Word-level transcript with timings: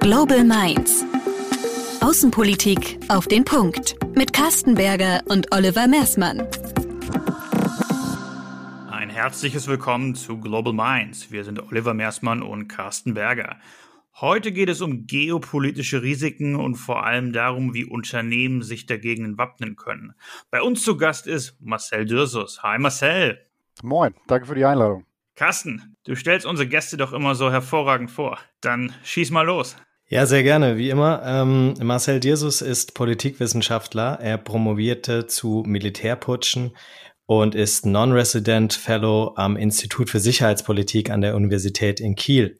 Global 0.00 0.44
Minds. 0.44 1.04
Außenpolitik 2.00 2.98
auf 3.08 3.28
den 3.28 3.44
Punkt. 3.44 3.96
Mit 4.16 4.32
Carsten 4.32 4.74
Berger 4.74 5.20
und 5.26 5.54
Oliver 5.54 5.86
Mersmann. 5.88 6.48
Ein 8.90 9.10
herzliches 9.10 9.68
Willkommen 9.68 10.14
zu 10.14 10.40
Global 10.40 10.72
Minds. 10.72 11.30
Wir 11.30 11.44
sind 11.44 11.60
Oliver 11.60 11.92
Mersmann 11.92 12.42
und 12.42 12.68
Carsten 12.68 13.12
Berger. 13.12 13.58
Heute 14.18 14.52
geht 14.52 14.70
es 14.70 14.80
um 14.80 15.06
geopolitische 15.06 16.02
Risiken 16.02 16.56
und 16.56 16.76
vor 16.76 17.04
allem 17.04 17.34
darum, 17.34 17.74
wie 17.74 17.84
Unternehmen 17.84 18.62
sich 18.62 18.86
dagegen 18.86 19.36
wappnen 19.36 19.76
können. 19.76 20.14
Bei 20.50 20.62
uns 20.62 20.82
zu 20.82 20.96
Gast 20.96 21.26
ist 21.26 21.60
Marcel 21.60 22.06
Dürsus. 22.06 22.62
Hi 22.62 22.78
Marcel. 22.78 23.38
Moin, 23.82 24.14
danke 24.26 24.46
für 24.46 24.54
die 24.54 24.64
Einladung. 24.64 25.04
Carsten, 25.36 25.96
du 26.04 26.16
stellst 26.16 26.46
unsere 26.46 26.66
Gäste 26.66 26.96
doch 26.96 27.12
immer 27.12 27.34
so 27.34 27.50
hervorragend 27.50 28.10
vor. 28.10 28.38
Dann 28.62 28.94
schieß 29.04 29.30
mal 29.30 29.44
los. 29.44 29.76
Ja, 30.12 30.26
sehr 30.26 30.42
gerne, 30.42 30.76
wie 30.76 30.90
immer. 30.90 31.22
Ähm, 31.24 31.74
Marcel 31.80 32.18
Dirsus 32.18 32.62
ist 32.62 32.94
Politikwissenschaftler. 32.94 34.18
Er 34.20 34.38
promovierte 34.38 35.28
zu 35.28 35.62
Militärputschen 35.64 36.76
und 37.26 37.54
ist 37.54 37.86
Non-Resident 37.86 38.72
Fellow 38.72 39.34
am 39.36 39.56
Institut 39.56 40.10
für 40.10 40.18
Sicherheitspolitik 40.18 41.10
an 41.10 41.20
der 41.20 41.36
Universität 41.36 42.00
in 42.00 42.16
Kiel. 42.16 42.58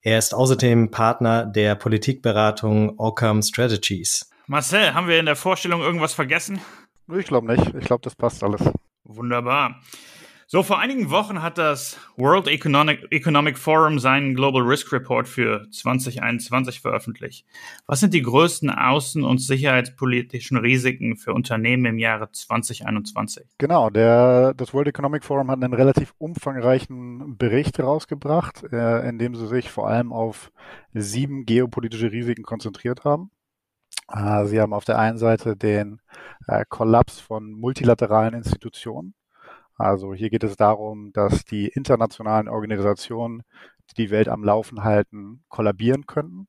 Er 0.00 0.16
ist 0.16 0.32
außerdem 0.32 0.90
Partner 0.90 1.44
der 1.44 1.74
Politikberatung 1.74 2.98
Ockham 2.98 3.42
Strategies. 3.42 4.30
Marcel, 4.46 4.94
haben 4.94 5.06
wir 5.06 5.20
in 5.20 5.26
der 5.26 5.36
Vorstellung 5.36 5.82
irgendwas 5.82 6.14
vergessen? 6.14 6.60
Ich 7.14 7.26
glaube 7.26 7.54
nicht. 7.54 7.74
Ich 7.78 7.84
glaube, 7.84 8.00
das 8.04 8.16
passt 8.16 8.42
alles. 8.42 8.62
Wunderbar. 9.04 9.82
So, 10.52 10.64
vor 10.64 10.80
einigen 10.80 11.10
Wochen 11.10 11.42
hat 11.42 11.58
das 11.58 11.96
World 12.16 12.48
Economic, 12.48 13.56
Forum 13.56 14.00
seinen 14.00 14.34
Global 14.34 14.62
Risk 14.62 14.92
Report 14.92 15.28
für 15.28 15.70
2021 15.70 16.80
veröffentlicht. 16.80 17.46
Was 17.86 18.00
sind 18.00 18.14
die 18.14 18.22
größten 18.22 18.68
außen- 18.68 19.22
und 19.22 19.38
sicherheitspolitischen 19.38 20.56
Risiken 20.56 21.16
für 21.16 21.34
Unternehmen 21.34 21.84
im 21.84 21.98
Jahre 22.00 22.32
2021? 22.32 23.46
Genau, 23.58 23.90
der, 23.90 24.52
das 24.54 24.74
World 24.74 24.88
Economic 24.88 25.22
Forum 25.22 25.52
hat 25.52 25.62
einen 25.62 25.72
relativ 25.72 26.14
umfangreichen 26.18 27.38
Bericht 27.38 27.78
herausgebracht, 27.78 28.64
äh, 28.72 29.08
in 29.08 29.20
dem 29.20 29.36
sie 29.36 29.46
sich 29.46 29.70
vor 29.70 29.88
allem 29.88 30.12
auf 30.12 30.50
sieben 30.92 31.46
geopolitische 31.46 32.10
Risiken 32.10 32.42
konzentriert 32.42 33.04
haben. 33.04 33.30
Äh, 34.12 34.46
sie 34.46 34.60
haben 34.60 34.72
auf 34.72 34.84
der 34.84 34.98
einen 34.98 35.18
Seite 35.18 35.56
den 35.56 36.00
äh, 36.48 36.64
Kollaps 36.68 37.20
von 37.20 37.52
multilateralen 37.52 38.34
Institutionen. 38.34 39.14
Also 39.80 40.12
hier 40.12 40.28
geht 40.28 40.44
es 40.44 40.56
darum, 40.56 41.10
dass 41.14 41.46
die 41.46 41.68
internationalen 41.68 42.48
Organisationen, 42.48 43.44
die 43.90 43.94
die 43.94 44.10
Welt 44.10 44.28
am 44.28 44.44
Laufen 44.44 44.84
halten, 44.84 45.42
kollabieren 45.48 46.06
könnten. 46.06 46.48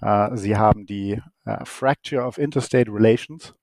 Äh, 0.00 0.36
sie 0.36 0.56
haben 0.56 0.84
die 0.84 1.22
äh, 1.44 1.64
Fracture 1.64 2.24
of 2.24 2.38
Interstate 2.38 2.90
Relations, 2.90 3.54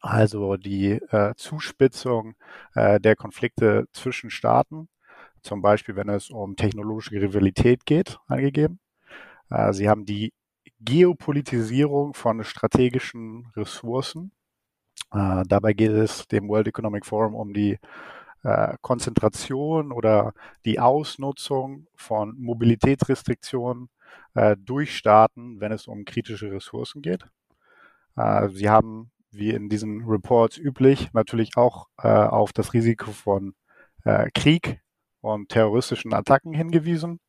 also 0.00 0.56
die 0.56 0.92
äh, 0.92 1.34
Zuspitzung 1.36 2.34
der 2.76 3.16
Konflikte 3.16 3.86
zwischen 3.92 4.30
Staaten, 4.30 4.88
zum 5.42 5.60
Beispiel 5.60 5.96
wenn 5.96 6.08
es 6.08 6.30
um 6.30 6.54
technologische 6.54 7.20
Rivalität 7.20 7.84
geht, 7.86 8.18
angegeben. 8.26 8.78
Sie 9.70 9.88
haben 9.88 10.04
die 10.04 10.32
Geopolitisierung 10.80 12.14
von 12.14 12.42
strategischen 12.44 13.52
Ressourcen, 13.56 14.32
äh, 15.14 15.44
dabei 15.46 15.72
geht 15.72 15.92
es 15.92 16.26
dem 16.28 16.48
World 16.48 16.68
Economic 16.68 17.06
Forum 17.06 17.34
um 17.34 17.54
die 17.54 17.78
äh, 18.42 18.76
Konzentration 18.82 19.92
oder 19.92 20.34
die 20.64 20.80
Ausnutzung 20.80 21.86
von 21.94 22.34
Mobilitätsrestriktionen 22.38 23.88
äh, 24.34 24.56
durch 24.58 24.96
Staaten, 24.96 25.60
wenn 25.60 25.72
es 25.72 25.86
um 25.86 26.04
kritische 26.04 26.50
Ressourcen 26.50 27.00
geht. 27.00 27.26
Äh, 28.16 28.48
sie 28.48 28.68
haben, 28.68 29.12
wie 29.30 29.50
in 29.50 29.68
diesen 29.68 30.04
Reports 30.04 30.58
üblich, 30.58 31.12
natürlich 31.12 31.56
auch 31.56 31.88
äh, 31.98 32.08
auf 32.08 32.52
das 32.52 32.74
Risiko 32.74 33.12
von 33.12 33.54
äh, 34.04 34.30
Krieg 34.34 34.80
und 35.20 35.48
terroristischen 35.48 36.12
Attacken 36.12 36.52
hingewiesen. 36.52 37.20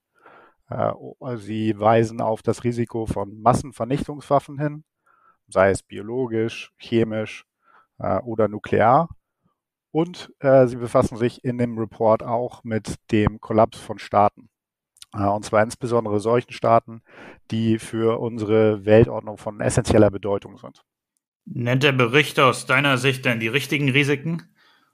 Sie 1.35 1.79
weisen 1.79 2.21
auf 2.21 2.41
das 2.41 2.63
Risiko 2.63 3.05
von 3.05 3.39
Massenvernichtungswaffen 3.39 4.59
hin, 4.59 4.83
sei 5.47 5.69
es 5.69 5.83
biologisch, 5.83 6.73
chemisch 6.79 7.45
äh, 7.99 8.19
oder 8.19 8.47
nuklear. 8.47 9.09
Und 9.91 10.33
äh, 10.39 10.67
sie 10.67 10.75
befassen 10.75 11.17
sich 11.17 11.43
in 11.43 11.57
dem 11.57 11.77
Report 11.77 12.21
auch 12.21 12.63
mit 12.63 12.95
dem 13.11 13.39
Kollaps 13.39 13.79
von 13.79 13.97
Staaten. 13.97 14.49
Äh, 15.13 15.25
und 15.27 15.45
zwar 15.45 15.63
insbesondere 15.63 16.19
solchen 16.19 16.51
Staaten, 16.51 17.01
die 17.51 17.79
für 17.79 18.19
unsere 18.19 18.85
Weltordnung 18.85 19.37
von 19.37 19.61
essentieller 19.61 20.11
Bedeutung 20.11 20.57
sind. 20.57 20.81
Nennt 21.45 21.83
der 21.83 21.91
Bericht 21.91 22.39
aus 22.39 22.65
deiner 22.65 22.97
Sicht 22.97 23.23
denn 23.25 23.39
die 23.39 23.47
richtigen 23.47 23.89
Risiken? 23.89 24.43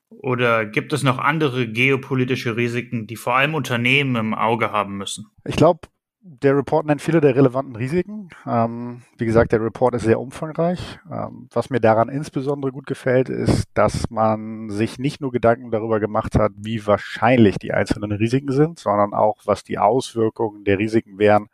Oder 0.10 0.66
gibt 0.66 0.92
es 0.92 1.04
noch 1.04 1.18
andere 1.18 1.68
geopolitische 1.68 2.58
Risiken, 2.58 3.08
die 3.08 3.16
vor 3.16 3.36
allem 3.36 3.56
Unternehmen 3.56 4.18
im 4.18 4.34
Auge 4.34 4.72
haben 4.72 4.98
müssen? 4.98 5.28
Ich 5.46 5.56
glaube, 5.56 5.88
der 6.24 6.56
Report 6.56 6.86
nennt 6.86 7.02
viele 7.02 7.20
der 7.20 7.36
relevanten 7.36 7.76
Risiken. 7.76 8.30
Ähm, 8.46 9.02
wie 9.18 9.26
gesagt, 9.26 9.52
der 9.52 9.62
Report 9.62 9.96
ist 9.96 10.04
sehr 10.04 10.20
umfangreich. 10.20 11.00
Ähm, 11.12 11.48
was 11.52 11.72
mir 11.72 11.80
daran 11.80 12.10
insbesondere 12.10 12.72
gut 12.72 12.86
gefällt, 12.86 13.30
ist, 13.30 13.68
dass 13.74 14.10
man 14.12 14.70
sich 14.70 15.00
nicht 15.00 15.20
nur 15.20 15.32
Gedanken 15.32 15.72
darüber 15.72 16.00
gemacht 16.00 16.36
hat, 16.36 16.52
wie 16.56 16.86
wahrscheinlich 16.86 17.58
die 17.58 17.74
einzelnen 17.74 18.12
Risiken 18.12 18.52
sind, 18.52 18.78
sondern 18.78 19.14
auch, 19.14 19.38
was 19.46 19.64
die 19.64 19.80
Auswirkungen 19.80 20.64
der 20.64 20.78
Risiken 20.78 21.18
wären, 21.18 21.50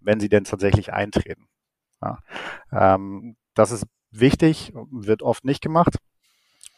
wenn 0.00 0.18
sie 0.18 0.28
denn 0.28 0.44
tatsächlich 0.44 0.92
eintreten. 0.92 1.46
Ja. 2.02 2.18
Ähm, 2.72 3.36
das 3.54 3.70
ist 3.70 3.86
wichtig, 4.10 4.72
wird 4.90 5.22
oft 5.22 5.44
nicht 5.44 5.62
gemacht. 5.62 5.96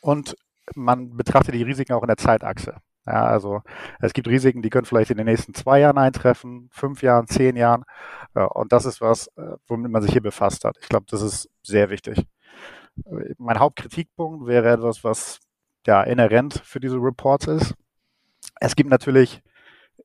Und 0.03 0.37
man 0.75 1.17
betrachtet 1.17 1.55
die 1.55 1.63
Risiken 1.63 1.95
auch 1.95 2.03
in 2.03 2.09
der 2.09 2.17
Zeitachse. 2.19 2.77
Ja, 3.07 3.25
also 3.25 3.63
es 4.01 4.13
gibt 4.13 4.29
Risiken, 4.29 4.63
die 4.63 4.71
können 4.71 4.85
vielleicht 4.85 5.11
in 5.11 5.17
den 5.17 5.27
nächsten 5.27 5.55
zwei 5.55 5.81
Jahren 5.81 5.99
eintreffen, 5.99 6.69
fünf 6.71 7.03
Jahren, 7.03 7.27
zehn 7.27 7.57
Jahren. 7.57 7.85
Und 8.35 8.73
das 8.73 8.85
ist 8.85 9.01
was, 9.01 9.29
äh, 9.37 9.57
womit 9.67 9.91
man 9.91 10.03
sich 10.03 10.13
hier 10.13 10.23
befasst 10.23 10.65
hat. 10.65 10.77
Ich 10.81 10.89
glaube, 10.89 11.07
das 11.09 11.23
ist 11.23 11.49
sehr 11.63 11.91
wichtig. 11.91 12.27
Mein 13.39 13.59
Hauptkritikpunkt 13.59 14.47
wäre 14.47 14.71
etwas, 14.71 15.03
was 15.05 15.41
ja 15.87 16.03
inhärent 16.03 16.61
für 16.65 16.81
diese 16.81 16.97
Reports 16.97 17.47
ist. 17.47 17.75
Es 18.61 18.77
gibt 18.77 18.91
natürlich 18.91 19.43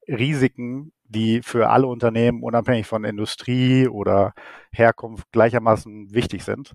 Risiken, 0.07 0.93
die 1.03 1.41
für 1.43 1.69
alle 1.69 1.87
Unternehmen 1.87 2.43
unabhängig 2.43 2.87
von 2.87 3.03
Industrie 3.03 3.87
oder 3.87 4.33
Herkunft 4.71 5.31
gleichermaßen 5.31 6.13
wichtig 6.13 6.43
sind. 6.43 6.73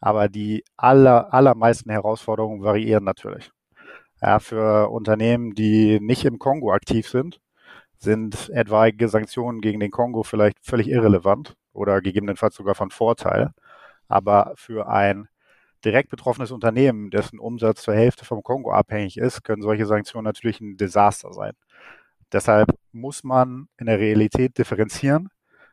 Aber 0.00 0.28
die 0.28 0.64
aller, 0.76 1.32
allermeisten 1.32 1.90
Herausforderungen 1.90 2.62
variieren 2.62 3.04
natürlich. 3.04 3.50
Ja, 4.22 4.38
für 4.38 4.88
Unternehmen, 4.90 5.54
die 5.54 5.98
nicht 6.00 6.24
im 6.24 6.38
Kongo 6.38 6.72
aktiv 6.72 7.08
sind, 7.08 7.40
sind 7.98 8.50
etwaige 8.50 9.08
Sanktionen 9.08 9.60
gegen 9.60 9.80
den 9.80 9.90
Kongo 9.90 10.22
vielleicht 10.22 10.58
völlig 10.64 10.88
irrelevant 10.88 11.56
oder 11.72 12.00
gegebenenfalls 12.00 12.54
sogar 12.54 12.76
von 12.76 12.90
Vorteil. 12.90 13.50
Aber 14.08 14.52
für 14.56 14.88
ein 14.88 15.28
direkt 15.84 16.08
betroffenes 16.10 16.52
Unternehmen, 16.52 17.10
dessen 17.10 17.40
Umsatz 17.40 17.82
zur 17.82 17.94
Hälfte 17.94 18.24
vom 18.24 18.44
Kongo 18.44 18.72
abhängig 18.72 19.16
ist, 19.16 19.42
können 19.42 19.62
solche 19.62 19.86
Sanktionen 19.86 20.24
natürlich 20.24 20.60
ein 20.60 20.76
Desaster 20.76 21.32
sein. 21.32 21.54
Deshalb 22.32 22.74
muss 22.92 23.24
man 23.24 23.68
in 23.78 23.86
der 23.86 23.98
Realität 23.98 24.56
differenzieren, 24.56 25.30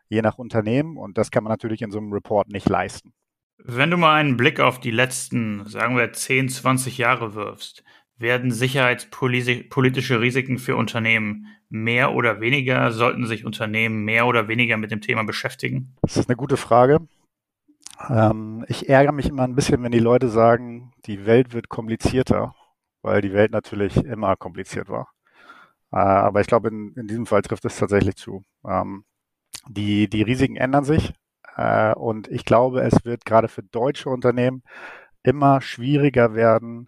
je 0.08 0.24
nach 0.24 0.40
Unternehmen. 0.40 0.98
Und 0.98 1.20
das 1.20 1.30
kann 1.30 1.44
man 1.44 1.52
natürlich 1.52 1.84
in 1.84 1.92
so 1.92 2.00
einem 2.00 2.12
Report 2.12 2.50
nicht 2.50 2.68
leisten. 2.68 3.14
Wenn 3.62 3.92
du 3.92 3.98
mal 3.98 4.16
einen 4.16 4.38
Blick 4.38 4.60
auf 4.60 4.80
die 4.80 4.92
letzten, 4.92 5.68
sagen 5.68 5.98
wir, 5.98 6.14
10, 6.14 6.50
20 6.50 6.98
Jahre 6.98 7.36
wirfst, 7.36 7.84
werden 8.20 8.52
sicherheitspolitische 8.52 10.22
Risiken 10.22 10.58
für 10.58 10.76
Unternehmen 10.76 11.48
mehr 11.70 12.14
oder 12.14 12.42
weniger? 12.42 12.92
Sollten 12.92 13.26
sich 13.26 13.46
Unternehmen 13.46 14.04
mehr 14.04 14.28
oder 14.28 14.48
weniger 14.48 14.78
mit 14.78 14.92
dem 14.92 15.02
Thema 15.02 15.24
beschäftigen? 15.24 15.96
Das 16.02 16.18
ist 16.18 16.30
eine 16.30 16.36
gute 16.36 16.58
Frage. 16.58 17.00
Ähm, 18.10 18.66
ich 18.68 18.90
ärgere 18.90 19.14
mich 19.14 19.28
immer 19.28 19.44
ein 19.44 19.56
bisschen, 19.56 19.82
wenn 19.84 19.92
die 19.92 20.00
Leute 20.00 20.30
sagen, 20.30 20.92
die 21.06 21.26
Welt 21.26 21.54
wird 21.54 21.70
komplizierter, 21.70 22.56
weil 23.02 23.22
die 23.22 23.34
Welt 23.34 23.52
natürlich 23.52 23.98
immer 23.98 24.36
kompliziert 24.36 24.90
war. 24.90 25.10
Äh, 25.92 25.98
aber 25.98 26.42
ich 26.42 26.48
glaube, 26.48 26.70
in, 26.70 26.94
in 26.96 27.08
diesem 27.08 27.26
Fall 27.26 27.42
trifft 27.42 27.66
es 27.66 27.78
tatsächlich 27.78 28.16
zu. 28.16 28.44
Ähm, 28.66 29.06
die, 29.68 30.10
die 30.10 30.22
Risiken 30.22 30.56
ändern 30.56 30.84
sich 30.84 31.14
äh, 31.56 31.94
und 31.94 32.28
ich 32.30 32.46
glaube, 32.46 32.82
es 32.82 33.06
wird 33.06 33.26
gerade 33.26 33.48
für 33.48 33.64
deutsche 33.64 34.10
Unternehmen 34.10 34.64
immer 35.24 35.62
schwieriger 35.62 36.34
werden, 36.34 36.88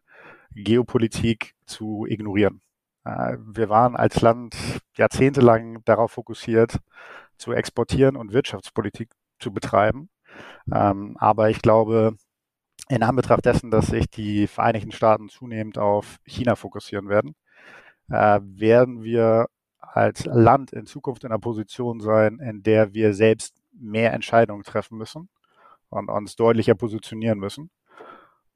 Geopolitik 0.56 1.56
zu 1.66 2.06
ignorieren. 2.08 2.62
Äh, 3.06 3.38
wir 3.40 3.70
waren 3.70 3.96
als 3.96 4.22
Land 4.22 4.56
jahrzehntelang 4.96 5.84
darauf 5.86 6.12
fokussiert, 6.12 6.78
zu 7.38 7.54
exportieren 7.54 8.16
und 8.16 8.34
Wirtschaftspolitik 8.34 9.12
zu 9.40 9.52
betreiben. 9.52 10.10
Ähm, 10.72 11.18
aber 11.20 11.50
ich 11.50 11.62
glaube, 11.62 12.16
in 12.90 13.04
Anbetracht 13.04 13.46
dessen, 13.46 13.72
dass 13.72 13.88
sich 13.88 14.10
die 14.10 14.48
Vereinigten 14.48 14.92
Staaten 14.92 15.30
zunehmend 15.30 15.78
auf 15.78 16.20
China 16.26 16.56
fokussieren 16.56 17.10
werden, 17.10 17.36
äh, 18.10 18.40
werden 18.44 19.04
wir 19.04 19.48
als 19.80 20.26
Land 20.26 20.72
in 20.74 20.86
Zukunft 20.86 21.24
in 21.24 21.32
einer 21.32 21.40
Position 21.40 22.00
sein, 22.02 22.40
in 22.40 22.64
der 22.64 22.94
wir 22.94 23.14
selbst 23.14 23.56
mehr 23.74 24.14
Entscheidungen 24.14 24.64
treffen 24.64 24.98
müssen 24.98 25.30
und 25.90 26.10
uns 26.10 26.36
deutlicher 26.36 26.76
positionieren 26.76 27.40
müssen. 27.40 27.70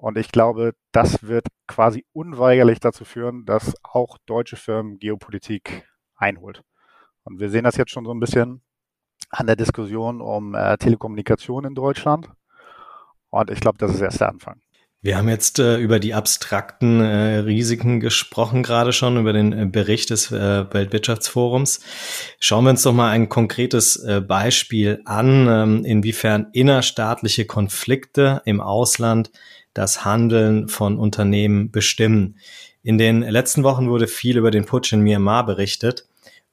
Und 0.06 0.20
ich 0.20 0.32
glaube, 0.32 0.76
das 0.92 1.24
wird 1.24 1.48
quasi 1.66 2.06
unweigerlich 2.14 2.80
dazu 2.80 3.06
führen, 3.06 3.44
dass 3.44 3.74
auch 3.82 4.20
deutsche 4.28 4.56
Firmen 4.56 5.00
Geopolitik 5.00 5.90
einholt. 6.16 6.62
Und 7.24 7.40
wir 7.40 7.50
sehen 7.50 7.64
das 7.64 7.76
jetzt 7.76 7.90
schon 7.90 8.06
so 8.06 8.14
ein 8.14 8.20
bisschen 8.20 8.62
an 9.32 9.48
der 9.48 9.56
Diskussion 9.56 10.22
um 10.22 10.54
äh, 10.54 10.78
Telekommunikation 10.78 11.66
in 11.66 11.74
Deutschland. 11.74 12.30
Und 13.32 13.50
ich 13.50 13.60
glaube, 13.60 13.80
das 13.80 13.96
ist 13.96 14.02
erst 14.02 14.22
der 14.22 14.30
Anfang. 14.30 14.62
Wir 15.06 15.20
haben 15.20 15.30
jetzt 15.30 15.60
äh, 15.60 15.78
über 15.78 16.00
die 16.00 16.16
abstrakten 16.16 17.00
äh, 17.00 17.36
Risiken 17.36 18.00
gesprochen, 18.00 18.64
gerade 18.64 18.92
schon 18.92 19.18
über 19.18 19.34
den 19.34 19.54
äh, 19.54 19.68
Bericht 19.68 20.10
des 20.10 20.32
äh, 20.32 20.66
Weltwirtschaftsforums. 20.74 21.82
Schauen 22.40 22.64
wir 22.64 22.72
uns 22.72 22.82
doch 22.82 22.92
mal 22.92 23.12
ein 23.12 23.30
konkretes 23.30 23.98
äh, 23.98 24.20
Beispiel 24.20 25.04
an, 25.06 25.48
ähm, 25.48 25.86
inwiefern 25.86 26.48
innerstaatliche 26.54 27.46
Konflikte 27.46 28.42
im 28.46 28.60
Ausland 28.60 29.30
das 29.76 30.06
Handeln 30.06 30.70
von 30.70 30.98
Unternehmen 30.98 31.70
bestimmen. 31.70 32.40
In 32.82 32.98
den 32.98 33.22
letzten 33.22 33.62
Wochen 33.62 33.92
wurde 33.92 34.08
viel 34.08 34.40
über 34.40 34.50
den 34.50 34.66
Putsch 34.66 34.92
in 34.92 35.02
Myanmar 35.02 35.46
berichtet. 35.46 36.08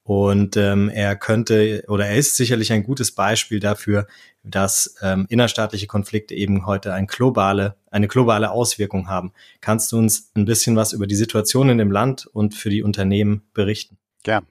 Und 0.05 0.57
ähm, 0.57 0.89
er 0.89 1.15
könnte 1.15 1.85
oder 1.87 2.07
er 2.07 2.17
ist 2.17 2.37
sicherlich 2.37 2.73
ein 2.73 2.83
gutes 2.83 3.13
Beispiel 3.15 3.61
dafür, 3.61 4.09
dass 4.43 4.97
ähm, 5.01 5.27
innerstaatliche 5.29 5.87
Konflikte 5.87 6.35
eben 6.35 6.67
heute 6.67 6.93
ein 6.93 7.07
globale, 7.07 7.77
eine 7.91 8.09
globale 8.09 8.51
Auswirkung 8.51 9.09
haben. 9.09 9.33
Kannst 9.61 9.93
du 9.93 9.99
uns 9.99 10.33
ein 10.35 10.45
bisschen 10.45 10.75
was 10.75 10.93
über 10.93 11.07
die 11.07 11.15
Situation 11.15 11.69
in 11.69 11.79
dem 11.79 11.93
Land 11.93 12.27
und 12.27 12.55
für 12.55 12.71
die 12.71 12.83
Unternehmen 12.83 13.43
berichten? 13.55 13.97
Gern. 14.25 14.47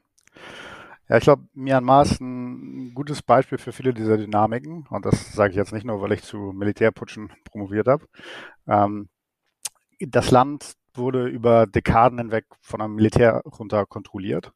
Ja, 1.10 1.18
ich 1.18 1.24
glaube, 1.26 1.44
Myanmar 1.54 2.04
ist 2.04 2.22
ein 2.22 2.94
gutes 2.94 3.22
Beispiel 3.22 3.58
für 3.58 3.74
viele 3.74 3.94
dieser 3.94 4.18
Dynamiken. 4.18 4.88
Und 4.90 5.06
das 5.06 5.34
sage 5.34 5.52
ich 5.52 5.58
jetzt 5.58 5.74
nicht 5.74 5.86
nur, 5.86 6.02
weil 6.02 6.14
ich 6.14 6.24
zu 6.24 6.38
Militärputschen 6.38 7.34
promoviert 7.44 7.88
habe. 7.88 8.06
Ähm, 8.66 9.10
das 10.00 10.32
Land 10.32 10.72
wurde 10.94 11.28
über 11.28 11.68
Dekaden 11.68 12.18
hinweg 12.18 12.46
von 12.62 12.80
einem 12.80 12.96
Militär 12.96 13.42
runter 13.46 13.86
kontrolliert. 13.86 14.54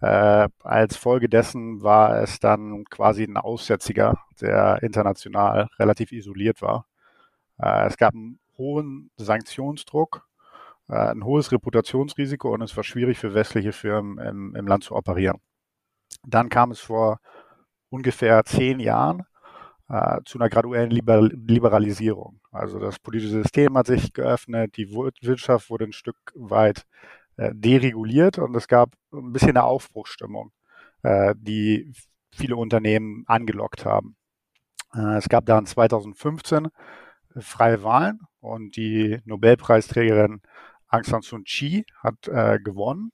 Äh, 0.00 0.48
als 0.62 0.96
Folge 0.96 1.28
dessen 1.28 1.82
war 1.82 2.22
es 2.22 2.40
dann 2.40 2.84
quasi 2.84 3.24
ein 3.24 3.36
Aussätziger, 3.36 4.18
der 4.40 4.82
international 4.82 5.68
relativ 5.78 6.12
isoliert 6.12 6.62
war. 6.62 6.86
Äh, 7.58 7.86
es 7.86 7.96
gab 7.96 8.14
einen 8.14 8.38
hohen 8.58 9.10
Sanktionsdruck, 9.16 10.26
äh, 10.88 10.94
ein 10.94 11.24
hohes 11.24 11.52
Reputationsrisiko 11.52 12.52
und 12.54 12.62
es 12.62 12.76
war 12.76 12.84
schwierig 12.84 13.18
für 13.18 13.34
westliche 13.34 13.72
Firmen 13.72 14.18
im, 14.18 14.54
im 14.56 14.66
Land 14.66 14.84
zu 14.84 14.94
operieren. 14.94 15.40
Dann 16.24 16.48
kam 16.48 16.70
es 16.70 16.80
vor 16.80 17.18
ungefähr 17.90 18.44
zehn 18.44 18.80
Jahren 18.80 19.24
äh, 19.88 20.20
zu 20.24 20.38
einer 20.38 20.48
graduellen 20.48 20.90
Liber 20.90 21.22
Liberalisierung. 21.22 22.40
Also 22.50 22.78
das 22.78 22.98
politische 22.98 23.42
System 23.42 23.76
hat 23.76 23.86
sich 23.86 24.12
geöffnet, 24.12 24.76
die 24.76 24.90
Wirtschaft 24.92 25.70
wurde 25.70 25.84
ein 25.84 25.92
Stück 25.92 26.16
weit 26.34 26.80
äh, 26.80 26.82
dereguliert 27.36 28.38
und 28.38 28.54
es 28.56 28.68
gab 28.68 28.90
ein 29.12 29.32
bisschen 29.32 29.50
eine 29.50 29.64
Aufbruchsstimmung, 29.64 30.52
äh, 31.02 31.34
die 31.38 31.92
viele 32.34 32.56
Unternehmen 32.56 33.24
angelockt 33.26 33.84
haben. 33.84 34.16
Äh, 34.94 35.16
es 35.16 35.28
gab 35.28 35.46
dann 35.46 35.66
2015 35.66 36.68
freie 37.38 37.82
Wahlen 37.82 38.20
und 38.40 38.76
die 38.76 39.20
Nobelpreisträgerin 39.24 40.42
Aung 40.88 41.04
San 41.04 41.22
Suu 41.22 41.40
Kyi 41.44 41.84
hat 42.02 42.28
äh, 42.28 42.58
gewonnen. 42.62 43.12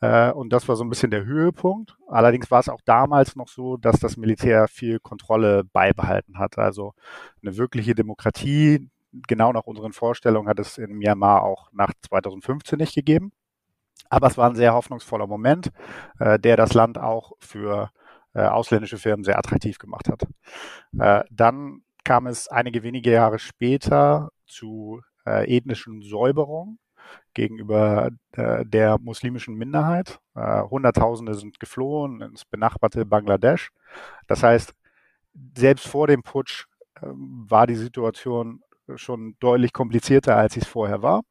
Äh, 0.00 0.32
und 0.32 0.52
das 0.52 0.66
war 0.66 0.74
so 0.74 0.82
ein 0.82 0.90
bisschen 0.90 1.12
der 1.12 1.24
Höhepunkt. 1.24 1.96
Allerdings 2.08 2.50
war 2.50 2.60
es 2.60 2.68
auch 2.68 2.80
damals 2.84 3.36
noch 3.36 3.48
so, 3.48 3.76
dass 3.76 4.00
das 4.00 4.16
Militär 4.16 4.66
viel 4.66 4.98
Kontrolle 4.98 5.62
beibehalten 5.64 6.38
hat. 6.38 6.58
Also 6.58 6.94
eine 7.40 7.56
wirkliche 7.56 7.94
Demokratie, 7.94 8.90
genau 9.12 9.52
nach 9.52 9.64
unseren 9.64 9.92
Vorstellungen 9.92 10.48
hat 10.48 10.58
es 10.58 10.78
in 10.78 10.92
Myanmar 10.94 11.42
auch 11.42 11.70
nach 11.72 11.92
2015 12.02 12.78
nicht 12.78 12.94
gegeben. 12.94 13.32
Aber 14.08 14.26
es 14.26 14.36
war 14.36 14.48
ein 14.50 14.56
sehr 14.56 14.74
hoffnungsvoller 14.74 15.26
Moment, 15.26 15.70
äh, 16.18 16.38
der 16.38 16.56
das 16.56 16.74
Land 16.74 16.98
auch 16.98 17.32
für 17.38 17.90
äh, 18.34 18.42
ausländische 18.42 18.98
Firmen 18.98 19.24
sehr 19.24 19.38
attraktiv 19.38 19.78
gemacht 19.78 20.08
hat. 20.08 20.22
Äh, 20.98 21.24
dann 21.30 21.82
kam 22.04 22.26
es 22.26 22.48
einige 22.48 22.82
wenige 22.82 23.12
Jahre 23.12 23.38
später 23.38 24.30
zu 24.46 25.00
äh, 25.26 25.56
ethnischen 25.56 26.02
Säuberungen 26.02 26.78
gegenüber 27.34 28.10
äh, 28.32 28.64
der 28.66 28.98
muslimischen 28.98 29.54
Minderheit. 29.54 30.20
Äh, 30.34 30.62
Hunderttausende 30.62 31.34
sind 31.34 31.60
geflohen 31.60 32.20
ins 32.20 32.44
benachbarte 32.44 33.06
Bangladesch. 33.06 33.70
Das 34.26 34.42
heißt, 34.42 34.74
selbst 35.56 35.86
vor 35.88 36.06
dem 36.06 36.22
Putsch 36.22 36.66
ähm, 37.02 37.46
war 37.48 37.66
die 37.66 37.76
Situation 37.76 38.62
schon 38.96 39.36
deutlich 39.40 39.72
komplizierter, 39.72 40.36
als 40.36 40.56
es 40.56 40.66
vorher 40.66 41.02
war. 41.02 41.22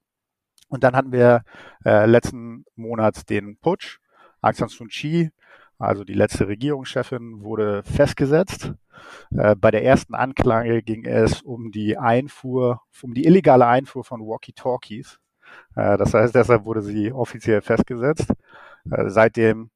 Und 0.70 0.84
dann 0.84 0.96
hatten 0.96 1.12
wir 1.12 1.44
äh, 1.86 2.06
letzten 2.06 2.66
Monat 2.76 3.30
den 3.30 3.58
Putsch. 3.58 4.00
Aung 4.42 4.54
San 4.54 4.70
Suu 4.70 4.86
Kyi, 4.86 5.30
also 5.78 6.04
die 6.04 6.14
letzte 6.14 6.48
Regierungschefin, 6.48 7.44
wurde 7.44 7.84
festgesetzt. 7.84 8.74
Äh, 9.32 9.56
bei 9.56 9.70
der 9.70 9.84
ersten 9.84 10.16
Anklage 10.16 10.82
ging 10.82 11.06
es 11.06 11.42
um 11.42 11.72
die 11.72 11.98
Einfuhr, 11.98 12.82
um 13.02 13.14
die 13.14 13.26
illegale 13.26 13.68
Einfuhr 13.68 14.04
von 14.04 14.22
Walkie-Talkies. 14.22 15.20
Äh, 15.76 15.98
das 15.98 16.14
heißt, 16.14 16.34
deshalb 16.34 16.66
wurde 16.66 16.82
sie 16.82 17.12
offiziell 17.12 17.62
festgesetzt. 17.62 18.32
Äh, 18.90 19.10
seitdem 19.10 19.70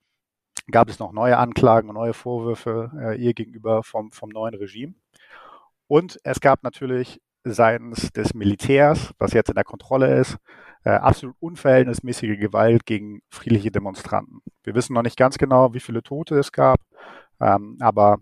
gab 0.71 0.89
es 0.89 1.00
noch 1.00 1.12
neue 1.12 1.38
Anklagen 1.38 1.89
und 1.89 1.95
neue 1.95 2.13
Vorwürfe 2.13 2.92
äh, 3.00 3.21
ihr 3.21 3.33
gegenüber 3.33 3.83
vom, 3.83 4.12
vom 4.12 4.30
neuen 4.30 4.56
Regime. 4.56 4.95
Und 5.88 6.19
es 6.24 6.39
gab 6.39 6.63
natürlich 6.63 7.21
seitens 7.45 8.12
des 8.12 8.33
Militärs, 8.33 9.13
was 9.19 9.33
jetzt 9.33 9.50
in 9.50 9.56
der 9.56 9.63
Kontrolle 9.63 10.19
ist, 10.19 10.38
äh, 10.83 10.89
absolut 10.89 11.36
unverhältnismäßige 11.39 12.39
Gewalt 12.39 12.86
gegen 12.86 13.21
friedliche 13.30 13.71
Demonstranten. 13.71 14.42
Wir 14.63 14.75
wissen 14.75 14.94
noch 14.94 15.03
nicht 15.03 15.18
ganz 15.18 15.38
genau, 15.38 15.74
wie 15.74 15.80
viele 15.80 16.03
Tote 16.03 16.38
es 16.38 16.51
gab, 16.51 16.80
ähm, 17.39 17.77
aber 17.80 18.18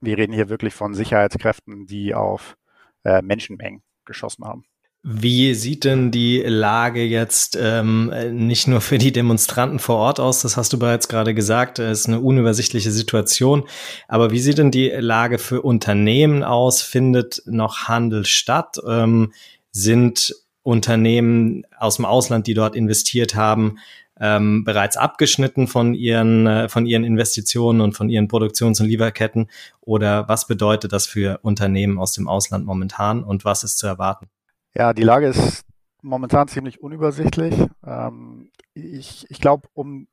wir 0.00 0.16
reden 0.18 0.32
hier 0.32 0.48
wirklich 0.48 0.74
von 0.74 0.94
Sicherheitskräften, 0.94 1.86
die 1.86 2.14
auf 2.14 2.56
äh, 3.04 3.22
Menschenmengen 3.22 3.82
geschossen 4.04 4.44
haben. 4.44 4.64
Wie 5.04 5.54
sieht 5.54 5.82
denn 5.82 6.12
die 6.12 6.42
Lage 6.46 7.02
jetzt 7.02 7.58
ähm, 7.60 8.12
nicht 8.30 8.68
nur 8.68 8.80
für 8.80 8.98
die 8.98 9.10
Demonstranten 9.10 9.80
vor 9.80 9.96
Ort 9.96 10.20
aus? 10.20 10.42
Das 10.42 10.56
hast 10.56 10.72
du 10.72 10.78
bereits 10.78 11.08
gerade 11.08 11.34
gesagt. 11.34 11.80
Es 11.80 12.00
ist 12.00 12.06
eine 12.06 12.20
unübersichtliche 12.20 12.92
Situation. 12.92 13.64
Aber 14.06 14.30
wie 14.30 14.38
sieht 14.38 14.58
denn 14.58 14.70
die 14.70 14.90
Lage 14.90 15.38
für 15.38 15.62
Unternehmen 15.62 16.44
aus? 16.44 16.82
Findet 16.82 17.42
noch 17.46 17.88
Handel 17.88 18.24
statt? 18.26 18.76
Ähm, 18.86 19.32
sind 19.72 20.36
Unternehmen 20.62 21.64
aus 21.76 21.96
dem 21.96 22.04
Ausland, 22.04 22.46
die 22.46 22.54
dort 22.54 22.76
investiert 22.76 23.34
haben, 23.34 23.78
ähm, 24.20 24.62
bereits 24.62 24.96
abgeschnitten 24.96 25.66
von 25.66 25.94
ihren, 25.94 26.46
äh, 26.46 26.68
von 26.68 26.86
ihren 26.86 27.02
Investitionen 27.02 27.80
und 27.80 27.94
von 27.96 28.08
ihren 28.08 28.28
Produktions- 28.28 28.80
und 28.80 28.86
Lieferketten? 28.86 29.50
Oder 29.80 30.28
was 30.28 30.46
bedeutet 30.46 30.92
das 30.92 31.08
für 31.08 31.40
Unternehmen 31.42 31.98
aus 31.98 32.12
dem 32.12 32.28
Ausland 32.28 32.66
momentan 32.66 33.24
und 33.24 33.44
was 33.44 33.64
ist 33.64 33.78
zu 33.78 33.88
erwarten? 33.88 34.28
Ja, 34.74 34.92
die 34.94 35.02
Lage 35.02 35.26
ist 35.26 35.64
momentan 36.02 36.48
ziemlich 36.48 36.82
unübersichtlich. 36.82 37.54
Ähm, 37.84 38.50
ich 38.74 39.26
ich 39.30 39.40
glaube, 39.40 39.68
um 39.74 40.08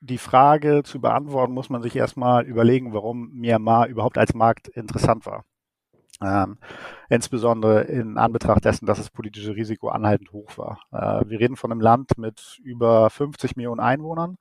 die 0.00 0.18
Frage 0.18 0.82
zu 0.84 1.00
beantworten, 1.00 1.52
muss 1.54 1.70
man 1.70 1.82
sich 1.82 1.96
erstmal 1.96 2.44
überlegen, 2.46 2.92
warum 2.92 3.30
Myanmar 3.32 3.86
überhaupt 3.88 4.18
als 4.18 4.34
Markt 4.34 4.68
interessant 4.68 5.26
war. 5.26 5.44
Ähm, 6.22 6.58
insbesondere 7.08 7.82
in 7.84 8.18
Anbetracht 8.18 8.64
dessen, 8.64 8.86
dass 8.86 8.98
das 8.98 9.10
politische 9.10 9.56
Risiko 9.56 9.88
anhaltend 9.90 10.32
hoch 10.32 10.58
war. 10.58 10.80
Äh, 10.92 11.28
wir 11.28 11.40
reden 11.40 11.56
von 11.56 11.72
einem 11.72 11.80
Land 11.80 12.18
mit 12.18 12.60
über 12.64 13.10
50 13.10 13.56
Millionen 13.56 13.80
Einwohnern. 13.80 14.36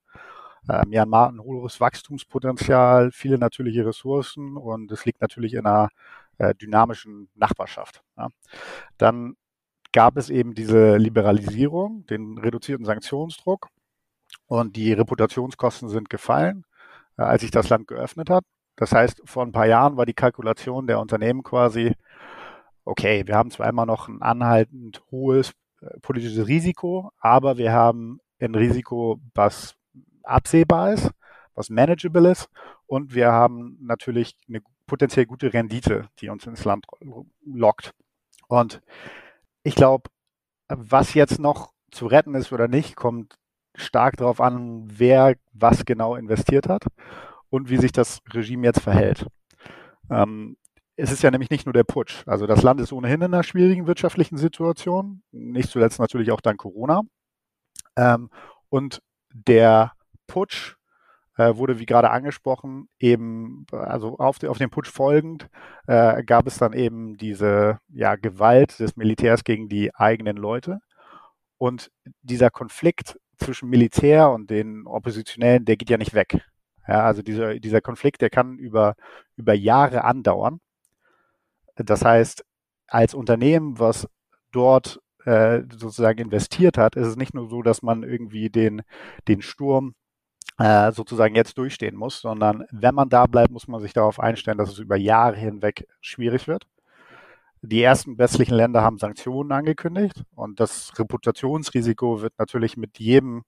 Äh, 0.69 0.85
Myanmar 0.87 1.27
hat 1.27 1.35
ein 1.35 1.41
hohes 1.41 1.79
Wachstumspotenzial, 1.81 3.11
viele 3.11 3.37
natürliche 3.39 3.85
Ressourcen 3.85 4.57
und 4.57 4.91
es 4.91 5.05
liegt 5.05 5.21
natürlich 5.21 5.53
in 5.55 5.65
einer 5.65 5.89
äh, 6.37 6.55
dynamischen 6.55 7.29
Nachbarschaft. 7.35 8.03
Ja. 8.17 8.29
Dann 8.97 9.35
gab 9.93 10.17
es 10.17 10.29
eben 10.29 10.53
diese 10.53 10.97
Liberalisierung, 10.97 12.05
den 12.07 12.37
reduzierten 12.37 12.85
Sanktionsdruck 12.85 13.67
und 14.47 14.75
die 14.75 14.93
Reputationskosten 14.93 15.89
sind 15.89 16.09
gefallen, 16.09 16.65
äh, 17.17 17.23
als 17.23 17.41
sich 17.41 17.51
das 17.51 17.69
Land 17.69 17.87
geöffnet 17.87 18.29
hat. 18.29 18.43
Das 18.75 18.93
heißt, 18.93 19.21
vor 19.25 19.43
ein 19.43 19.51
paar 19.51 19.67
Jahren 19.67 19.97
war 19.97 20.05
die 20.05 20.13
Kalkulation 20.13 20.87
der 20.87 20.99
Unternehmen 20.99 21.43
quasi, 21.43 21.93
okay, 22.85 23.23
wir 23.27 23.35
haben 23.35 23.51
zwar 23.51 23.69
immer 23.69 23.85
noch 23.85 24.07
ein 24.07 24.21
anhaltend 24.21 25.03
hohes 25.11 25.51
äh, 25.81 25.99
politisches 26.01 26.47
Risiko, 26.47 27.11
aber 27.19 27.57
wir 27.57 27.73
haben 27.73 28.19
ein 28.39 28.55
Risiko, 28.55 29.19
was 29.35 29.75
absehbar 30.23 30.93
ist, 30.93 31.11
was 31.53 31.69
manageable 31.69 32.31
ist 32.31 32.49
und 32.87 33.13
wir 33.13 33.31
haben 33.31 33.77
natürlich 33.81 34.35
eine 34.47 34.61
potenziell 34.87 35.25
gute 35.25 35.53
Rendite, 35.53 36.09
die 36.19 36.29
uns 36.29 36.45
ins 36.45 36.65
Land 36.65 36.85
lockt. 37.45 37.93
Und 38.47 38.81
ich 39.63 39.75
glaube, 39.75 40.09
was 40.67 41.13
jetzt 41.13 41.39
noch 41.39 41.71
zu 41.91 42.07
retten 42.07 42.35
ist 42.35 42.51
oder 42.51 42.67
nicht, 42.67 42.95
kommt 42.95 43.35
stark 43.75 44.17
darauf 44.17 44.41
an, 44.41 44.83
wer 44.87 45.35
was 45.53 45.85
genau 45.85 46.15
investiert 46.15 46.67
hat 46.67 46.85
und 47.49 47.69
wie 47.69 47.77
sich 47.77 47.91
das 47.91 48.19
Regime 48.33 48.65
jetzt 48.65 48.81
verhält. 48.81 49.27
Ähm, 50.09 50.57
es 50.95 51.11
ist 51.11 51.23
ja 51.23 51.31
nämlich 51.31 51.49
nicht 51.49 51.65
nur 51.65 51.73
der 51.73 51.83
Putsch. 51.83 52.23
Also 52.27 52.47
das 52.47 52.63
Land 52.63 52.81
ist 52.81 52.93
ohnehin 52.93 53.21
in 53.21 53.33
einer 53.33 53.43
schwierigen 53.43 53.87
wirtschaftlichen 53.87 54.37
Situation, 54.37 55.23
nicht 55.31 55.69
zuletzt 55.69 55.99
natürlich 55.99 56.31
auch 56.31 56.41
dank 56.41 56.59
Corona. 56.59 57.01
Ähm, 57.95 58.29
und 58.69 59.01
der 59.33 59.93
Putsch 60.27 60.75
äh, 61.37 61.55
wurde, 61.55 61.79
wie 61.79 61.85
gerade 61.85 62.09
angesprochen, 62.09 62.89
eben, 62.99 63.65
also 63.71 64.17
auf, 64.17 64.43
auf 64.43 64.57
den 64.57 64.69
Putsch 64.69 64.89
folgend, 64.89 65.49
äh, 65.87 66.23
gab 66.23 66.47
es 66.47 66.57
dann 66.57 66.73
eben 66.73 67.17
diese 67.17 67.79
ja, 67.89 68.15
Gewalt 68.15 68.79
des 68.79 68.95
Militärs 68.95 69.43
gegen 69.43 69.69
die 69.69 69.93
eigenen 69.95 70.37
Leute. 70.37 70.79
Und 71.57 71.91
dieser 72.21 72.49
Konflikt 72.49 73.19
zwischen 73.37 73.69
Militär 73.69 74.29
und 74.31 74.49
den 74.49 74.85
Oppositionellen, 74.87 75.65
der 75.65 75.77
geht 75.77 75.89
ja 75.89 75.97
nicht 75.97 76.13
weg. 76.13 76.41
Ja, 76.87 77.03
also 77.03 77.21
dieser, 77.21 77.59
dieser 77.59 77.81
Konflikt, 77.81 78.21
der 78.21 78.29
kann 78.29 78.57
über, 78.57 78.95
über 79.35 79.53
Jahre 79.53 80.03
andauern. 80.03 80.59
Das 81.75 82.03
heißt, 82.03 82.43
als 82.87 83.13
Unternehmen, 83.13 83.79
was 83.79 84.07
dort 84.51 84.99
äh, 85.25 85.61
sozusagen 85.71 86.19
investiert 86.19 86.77
hat, 86.77 86.95
ist 86.95 87.07
es 87.07 87.15
nicht 87.15 87.33
nur 87.33 87.47
so, 87.47 87.61
dass 87.61 87.81
man 87.81 88.03
irgendwie 88.03 88.49
den, 88.49 88.81
den 89.27 89.41
Sturm 89.41 89.93
äh, 90.61 90.91
sozusagen 90.91 91.33
jetzt 91.33 91.57
durchstehen 91.57 91.95
muss, 91.95 92.21
sondern 92.21 92.65
wenn 92.71 92.93
man 92.93 93.09
da 93.09 93.25
bleibt, 93.25 93.51
muss 93.51 93.67
man 93.67 93.81
sich 93.81 93.93
darauf 93.93 94.19
einstellen, 94.19 94.59
dass 94.59 94.69
es 94.69 94.77
über 94.77 94.95
Jahre 94.95 95.35
hinweg 95.35 95.87
schwierig 96.01 96.47
wird. 96.47 96.67
Die 97.63 97.81
ersten 97.81 98.17
westlichen 98.19 98.53
Länder 98.53 98.83
haben 98.83 98.99
Sanktionen 98.99 99.51
angekündigt 99.51 100.23
und 100.35 100.59
das 100.59 100.91
Reputationsrisiko 100.99 102.21
wird 102.21 102.33
natürlich 102.37 102.77
mit 102.77 102.99
jedem 102.99 103.43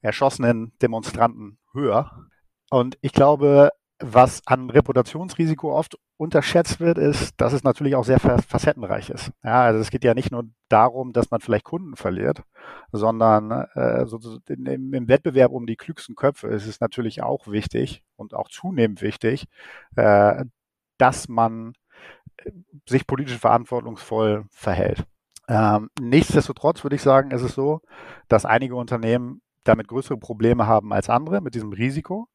erschossenen 0.00 0.72
Demonstranten 0.80 1.58
höher. 1.72 2.28
Und 2.70 2.98
ich 3.00 3.12
glaube, 3.12 3.70
was 4.02 4.42
an 4.46 4.68
Reputationsrisiko 4.70 5.74
oft 5.74 5.96
unterschätzt 6.16 6.80
wird, 6.80 6.98
ist, 6.98 7.40
dass 7.40 7.52
es 7.52 7.64
natürlich 7.64 7.94
auch 7.94 8.04
sehr 8.04 8.20
facettenreich 8.20 9.10
ist. 9.10 9.32
Ja, 9.42 9.62
also 9.62 9.80
es 9.80 9.90
geht 9.90 10.04
ja 10.04 10.14
nicht 10.14 10.30
nur 10.30 10.44
darum, 10.68 11.12
dass 11.12 11.30
man 11.30 11.40
vielleicht 11.40 11.64
Kunden 11.64 11.96
verliert, 11.96 12.42
sondern 12.90 13.50
äh, 13.74 14.06
so, 14.06 14.18
im, 14.48 14.92
im, 14.92 15.08
Wettbewerb 15.08 15.52
um 15.52 15.66
die 15.66 15.76
klügsten 15.76 16.14
Köpfe 16.14 16.48
ist 16.48 16.66
es 16.66 16.80
natürlich 16.80 17.22
auch 17.22 17.46
wichtig 17.46 18.02
und 18.16 18.34
auch 18.34 18.48
zunehmend 18.48 19.02
wichtig, 19.02 19.46
äh, 19.96 20.44
dass 20.98 21.28
man 21.28 21.72
äh, 22.38 22.50
sich 22.88 23.06
politisch 23.06 23.38
verantwortungsvoll 23.38 24.46
verhält. 24.50 25.04
Ähm, 25.48 25.90
nichtsdestotrotz 26.00 26.84
würde 26.84 26.96
ich 26.96 27.02
sagen, 27.02 27.30
ist 27.30 27.42
es 27.42 27.54
so, 27.54 27.80
dass 28.28 28.44
einige 28.44 28.76
Unternehmen 28.76 29.42
damit 29.64 29.88
größere 29.88 30.18
Probleme 30.18 30.66
haben 30.66 30.92
als 30.92 31.08
andere 31.08 31.40
mit 31.40 31.54
diesem 31.54 31.72
Risiko. 31.72 32.28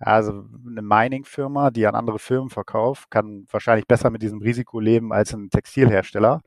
Also 0.00 0.46
eine 0.66 0.80
Mining-Firma, 0.80 1.70
die 1.70 1.86
an 1.86 1.94
andere 1.94 2.18
Firmen 2.18 2.48
verkauft, 2.48 3.10
kann 3.10 3.46
wahrscheinlich 3.50 3.86
besser 3.86 4.08
mit 4.10 4.22
diesem 4.22 4.40
Risiko 4.40 4.80
leben 4.80 5.12
als 5.12 5.34
ein 5.34 5.50
Textilhersteller, 5.50 6.40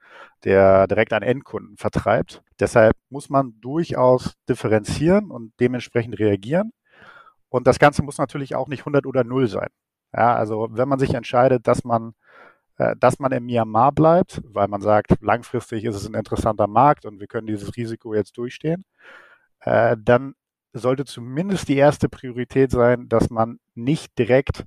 der 0.43 0.87
direkt 0.87 1.13
an 1.13 1.21
Endkunden 1.21 1.77
vertreibt. 1.77 2.41
Deshalb 2.59 2.95
muss 3.09 3.29
man 3.29 3.53
durchaus 3.61 4.33
differenzieren 4.49 5.29
und 5.29 5.53
dementsprechend 5.59 6.17
reagieren. 6.17 6.73
Und 7.49 7.67
das 7.67 7.77
Ganze 7.77 8.01
muss 8.03 8.17
natürlich 8.17 8.55
auch 8.55 8.67
nicht 8.67 8.81
100 8.81 9.05
oder 9.05 9.23
0 9.23 9.47
sein. 9.47 9.69
Ja, 10.13 10.35
also 10.35 10.69
wenn 10.71 10.89
man 10.89 10.99
sich 10.99 11.13
entscheidet, 11.13 11.67
dass 11.67 11.83
man 11.83 12.13
äh, 12.77 12.95
dass 12.99 13.19
man 13.19 13.31
in 13.31 13.45
Myanmar 13.45 13.91
bleibt, 13.91 14.41
weil 14.45 14.67
man 14.67 14.81
sagt, 14.81 15.21
langfristig 15.21 15.85
ist 15.85 15.95
es 15.95 16.07
ein 16.07 16.15
interessanter 16.15 16.67
Markt 16.67 17.05
und 17.05 17.19
wir 17.19 17.27
können 17.27 17.47
dieses 17.47 17.75
Risiko 17.77 18.15
jetzt 18.15 18.37
durchstehen, 18.37 18.85
äh, 19.61 19.95
dann 19.99 20.35
sollte 20.73 21.05
zumindest 21.05 21.67
die 21.67 21.77
erste 21.77 22.09
Priorität 22.09 22.71
sein, 22.71 23.07
dass 23.07 23.29
man 23.29 23.59
nicht 23.75 24.17
direkt 24.17 24.65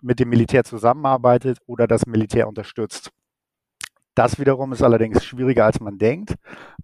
mit 0.00 0.20
dem 0.20 0.28
Militär 0.28 0.64
zusammenarbeitet 0.64 1.58
oder 1.66 1.86
das 1.86 2.06
Militär 2.06 2.48
unterstützt. 2.48 3.10
Das 4.14 4.38
wiederum 4.38 4.72
ist 4.72 4.82
allerdings 4.82 5.24
schwieriger, 5.24 5.64
als 5.64 5.80
man 5.80 5.98
denkt, 5.98 6.34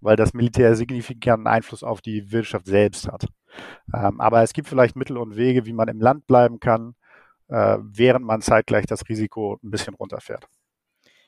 weil 0.01 0.17
das 0.17 0.33
Militär 0.33 0.75
signifikanten 0.75 1.47
Einfluss 1.47 1.81
auf 1.83 2.01
die 2.01 2.31
Wirtschaft 2.31 2.65
selbst 2.65 3.07
hat. 3.07 3.25
Ähm, 3.93 4.19
aber 4.19 4.43
es 4.43 4.53
gibt 4.53 4.67
vielleicht 4.67 4.95
Mittel 4.95 5.17
und 5.17 5.37
Wege, 5.37 5.65
wie 5.65 5.73
man 5.73 5.87
im 5.87 6.01
Land 6.01 6.27
bleiben 6.27 6.59
kann, 6.59 6.95
äh, 7.47 7.77
während 7.81 8.25
man 8.25 8.41
zeitgleich 8.41 8.85
das 8.85 9.07
Risiko 9.07 9.59
ein 9.63 9.71
bisschen 9.71 9.93
runterfährt. 9.93 10.47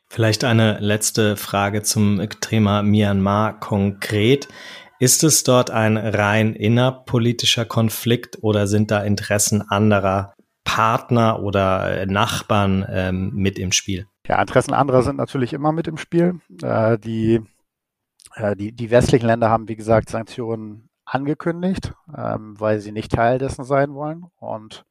Vielleicht 0.08 0.44
eine 0.44 0.80
letzte 0.80 1.38
Frage 1.38 1.82
zum 1.84 2.22
Thema 2.42 2.84
Myanmar 2.84 3.60
konkret. 3.60 4.48
Ist 5.04 5.26
es 5.26 5.44
dort 5.44 5.70
ein 5.70 5.98
rein 5.98 6.54
innerpolitischer 6.56 7.66
Konflikt 7.66 8.38
oder 8.42 8.68
sind 8.68 8.90
da 8.90 9.04
Interessen 9.04 9.62
anderer 9.62 10.34
Partner 10.64 11.44
oder 11.44 12.06
Nachbarn 12.06 12.86
ähm, 12.88 13.32
mit 13.34 13.60
im 13.60 13.74
Spiel? 13.74 14.08
Ja, 14.26 14.40
Interessen 14.40 14.74
anderer 14.74 15.04
sind 15.04 15.18
natürlich 15.18 15.52
immer 15.52 15.74
mit 15.74 15.90
im 15.90 15.98
Spiel. 15.98 16.40
Äh, 16.62 16.98
die, 17.00 17.42
äh, 18.36 18.56
die, 18.56 18.72
die 18.72 18.92
westlichen 18.92 19.28
Länder 19.28 19.50
haben, 19.50 19.68
wie 19.68 19.76
gesagt, 19.76 20.10
Sanktionen 20.10 20.88
angekündigt, 21.04 21.94
ähm, 22.18 22.58
weil 22.58 22.80
sie 22.80 22.94
nicht 22.94 23.12
Teil 23.12 23.40
dessen 23.40 23.66
sein 23.66 23.96
wollen. 23.96 24.28
Und 24.38 24.86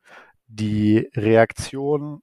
die 0.46 1.08
Reaktion 1.14 2.20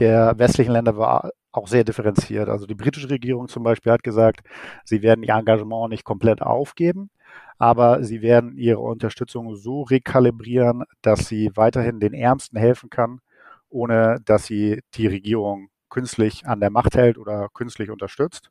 der 0.00 0.40
westlichen 0.40 0.72
Länder 0.72 0.96
war 0.96 1.30
auch 1.52 1.68
sehr 1.68 1.84
differenziert. 1.84 2.48
Also 2.48 2.66
die 2.66 2.74
britische 2.74 3.10
Regierung 3.10 3.48
zum 3.48 3.62
Beispiel 3.62 3.92
hat 3.92 4.02
gesagt, 4.02 4.40
sie 4.84 5.02
werden 5.02 5.22
ihr 5.22 5.34
Engagement 5.34 5.90
nicht 5.90 6.04
komplett 6.04 6.42
aufgeben, 6.42 7.10
aber 7.58 8.02
sie 8.02 8.22
werden 8.22 8.56
ihre 8.56 8.80
Unterstützung 8.80 9.54
so 9.54 9.82
rekalibrieren, 9.82 10.84
dass 11.02 11.28
sie 11.28 11.50
weiterhin 11.54 12.00
den 12.00 12.14
Ärmsten 12.14 12.58
helfen 12.58 12.90
kann, 12.90 13.20
ohne 13.68 14.20
dass 14.24 14.46
sie 14.46 14.82
die 14.94 15.06
Regierung 15.06 15.68
künstlich 15.88 16.46
an 16.46 16.60
der 16.60 16.70
Macht 16.70 16.96
hält 16.96 17.18
oder 17.18 17.48
künstlich 17.52 17.90
unterstützt. 17.90 18.50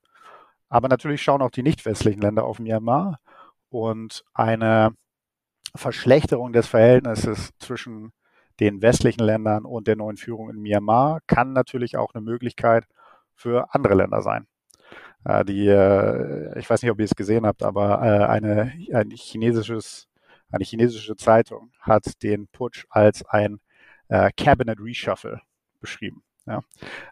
Aber 0.70 0.88
natürlich 0.88 1.22
schauen 1.22 1.42
auch 1.42 1.52
die 1.52 1.64
nicht 1.64 1.86
westlichen 1.86 2.22
Länder 2.22 2.46
auf 2.46 2.60
Myanmar 2.60 3.20
und 3.70 4.24
eine 4.34 4.94
Verschlechterung 5.76 6.54
des 6.54 6.68
Verhältnisses 6.68 7.52
zwischen 7.60 8.12
den 8.62 8.82
westlichen 8.84 9.24
Ländern 9.24 9.66
und 9.66 9.88
der 9.88 9.96
neuen 9.96 10.18
Führung 10.18 10.52
in 10.52 10.62
Myanmar 10.62 11.20
kann 11.26 11.52
natürlich 11.52 11.98
auch 11.98 12.14
eine 12.14 12.24
Möglichkeit 12.24 12.86
für 13.34 13.74
andere 13.74 13.96
Länder 13.96 14.22
sein. 14.22 14.46
Äh, 15.26 15.44
die, 15.46 15.68
äh, 15.68 16.58
ich 16.60 16.70
weiß 16.70 16.84
nicht, 16.84 16.92
ob 16.92 17.00
ihr 17.00 17.06
es 17.06 17.16
gesehen 17.16 17.46
habt, 17.46 17.64
aber 17.64 18.02
äh, 18.04 18.26
eine, 18.26 18.72
ein 18.94 19.10
chinesisches, 19.10 20.08
eine 20.52 20.64
chinesische 20.64 21.16
Zeitung 21.16 21.72
hat 21.80 22.22
den 22.24 22.48
Putsch 22.48 22.86
als 22.90 23.26
ein 23.26 23.60
Cabinet 24.36 24.78
Reshuffle 24.82 25.40
beschrieben. 25.80 26.22
Ja. 26.46 26.60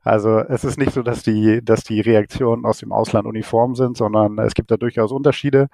Also 0.04 0.40
es 0.40 0.66
ist 0.66 0.78
nicht 0.78 0.92
so, 0.92 1.02
dass 1.02 1.24
die, 1.24 1.64
dass 1.64 1.86
die 1.86 2.02
Reaktionen 2.02 2.66
aus 2.66 2.80
dem 2.80 2.92
Ausland 2.92 3.26
uniform 3.26 3.74
sind, 3.76 3.96
sondern 3.96 4.38
es 4.40 4.54
gibt 4.54 4.70
da 4.70 4.76
durchaus 4.76 5.14
Unterschiede 5.14 5.70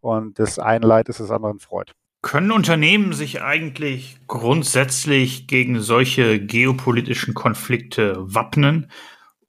und 0.00 0.38
das 0.38 0.58
eine 0.58 0.86
Leid 0.86 1.10
ist 1.10 1.20
das 1.20 1.30
anderen 1.30 1.58
Freud. 1.58 1.92
Können 2.22 2.52
Unternehmen 2.52 3.12
sich 3.14 3.42
eigentlich 3.42 4.18
grundsätzlich 4.26 5.46
gegen 5.46 5.80
solche 5.80 6.38
geopolitischen 6.38 7.32
Konflikte 7.32 8.14
wappnen? 8.18 8.90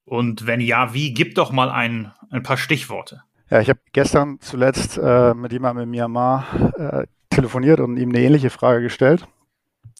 Und 0.05 0.47
wenn 0.47 0.61
ja, 0.61 0.93
wie? 0.93 1.13
Gib 1.13 1.35
doch 1.35 1.51
mal 1.51 1.69
ein, 1.69 2.13
ein 2.29 2.43
paar 2.43 2.57
Stichworte. 2.57 3.23
Ja, 3.49 3.59
ich 3.59 3.69
habe 3.69 3.79
gestern 3.91 4.39
zuletzt 4.39 4.97
äh, 4.97 5.33
mit 5.33 5.51
jemandem 5.51 5.83
in 5.83 5.89
Myanmar 5.89 6.45
äh, 6.77 7.07
telefoniert 7.29 7.81
und 7.81 7.97
ihm 7.97 8.09
eine 8.09 8.21
ähnliche 8.21 8.49
Frage 8.49 8.81
gestellt 8.81 9.27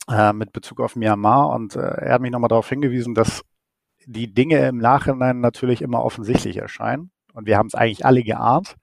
äh, 0.09 0.31
mit 0.31 0.53
Bezug 0.53 0.79
auf 0.79 0.95
Myanmar. 0.95 1.49
Und 1.49 1.75
äh, 1.75 1.79
er 1.79 2.13
hat 2.13 2.21
mich 2.21 2.31
nochmal 2.31 2.47
darauf 2.47 2.69
hingewiesen, 2.69 3.13
dass 3.13 3.41
die 4.05 4.33
Dinge 4.33 4.65
im 4.67 4.77
Nachhinein 4.77 5.41
natürlich 5.41 5.81
immer 5.81 6.03
offensichtlich 6.03 6.57
erscheinen. 6.57 7.11
Und 7.33 7.45
wir 7.45 7.57
haben 7.57 7.67
es 7.67 7.75
eigentlich 7.75 8.05
alle 8.05 8.23
geahnt, 8.23 8.75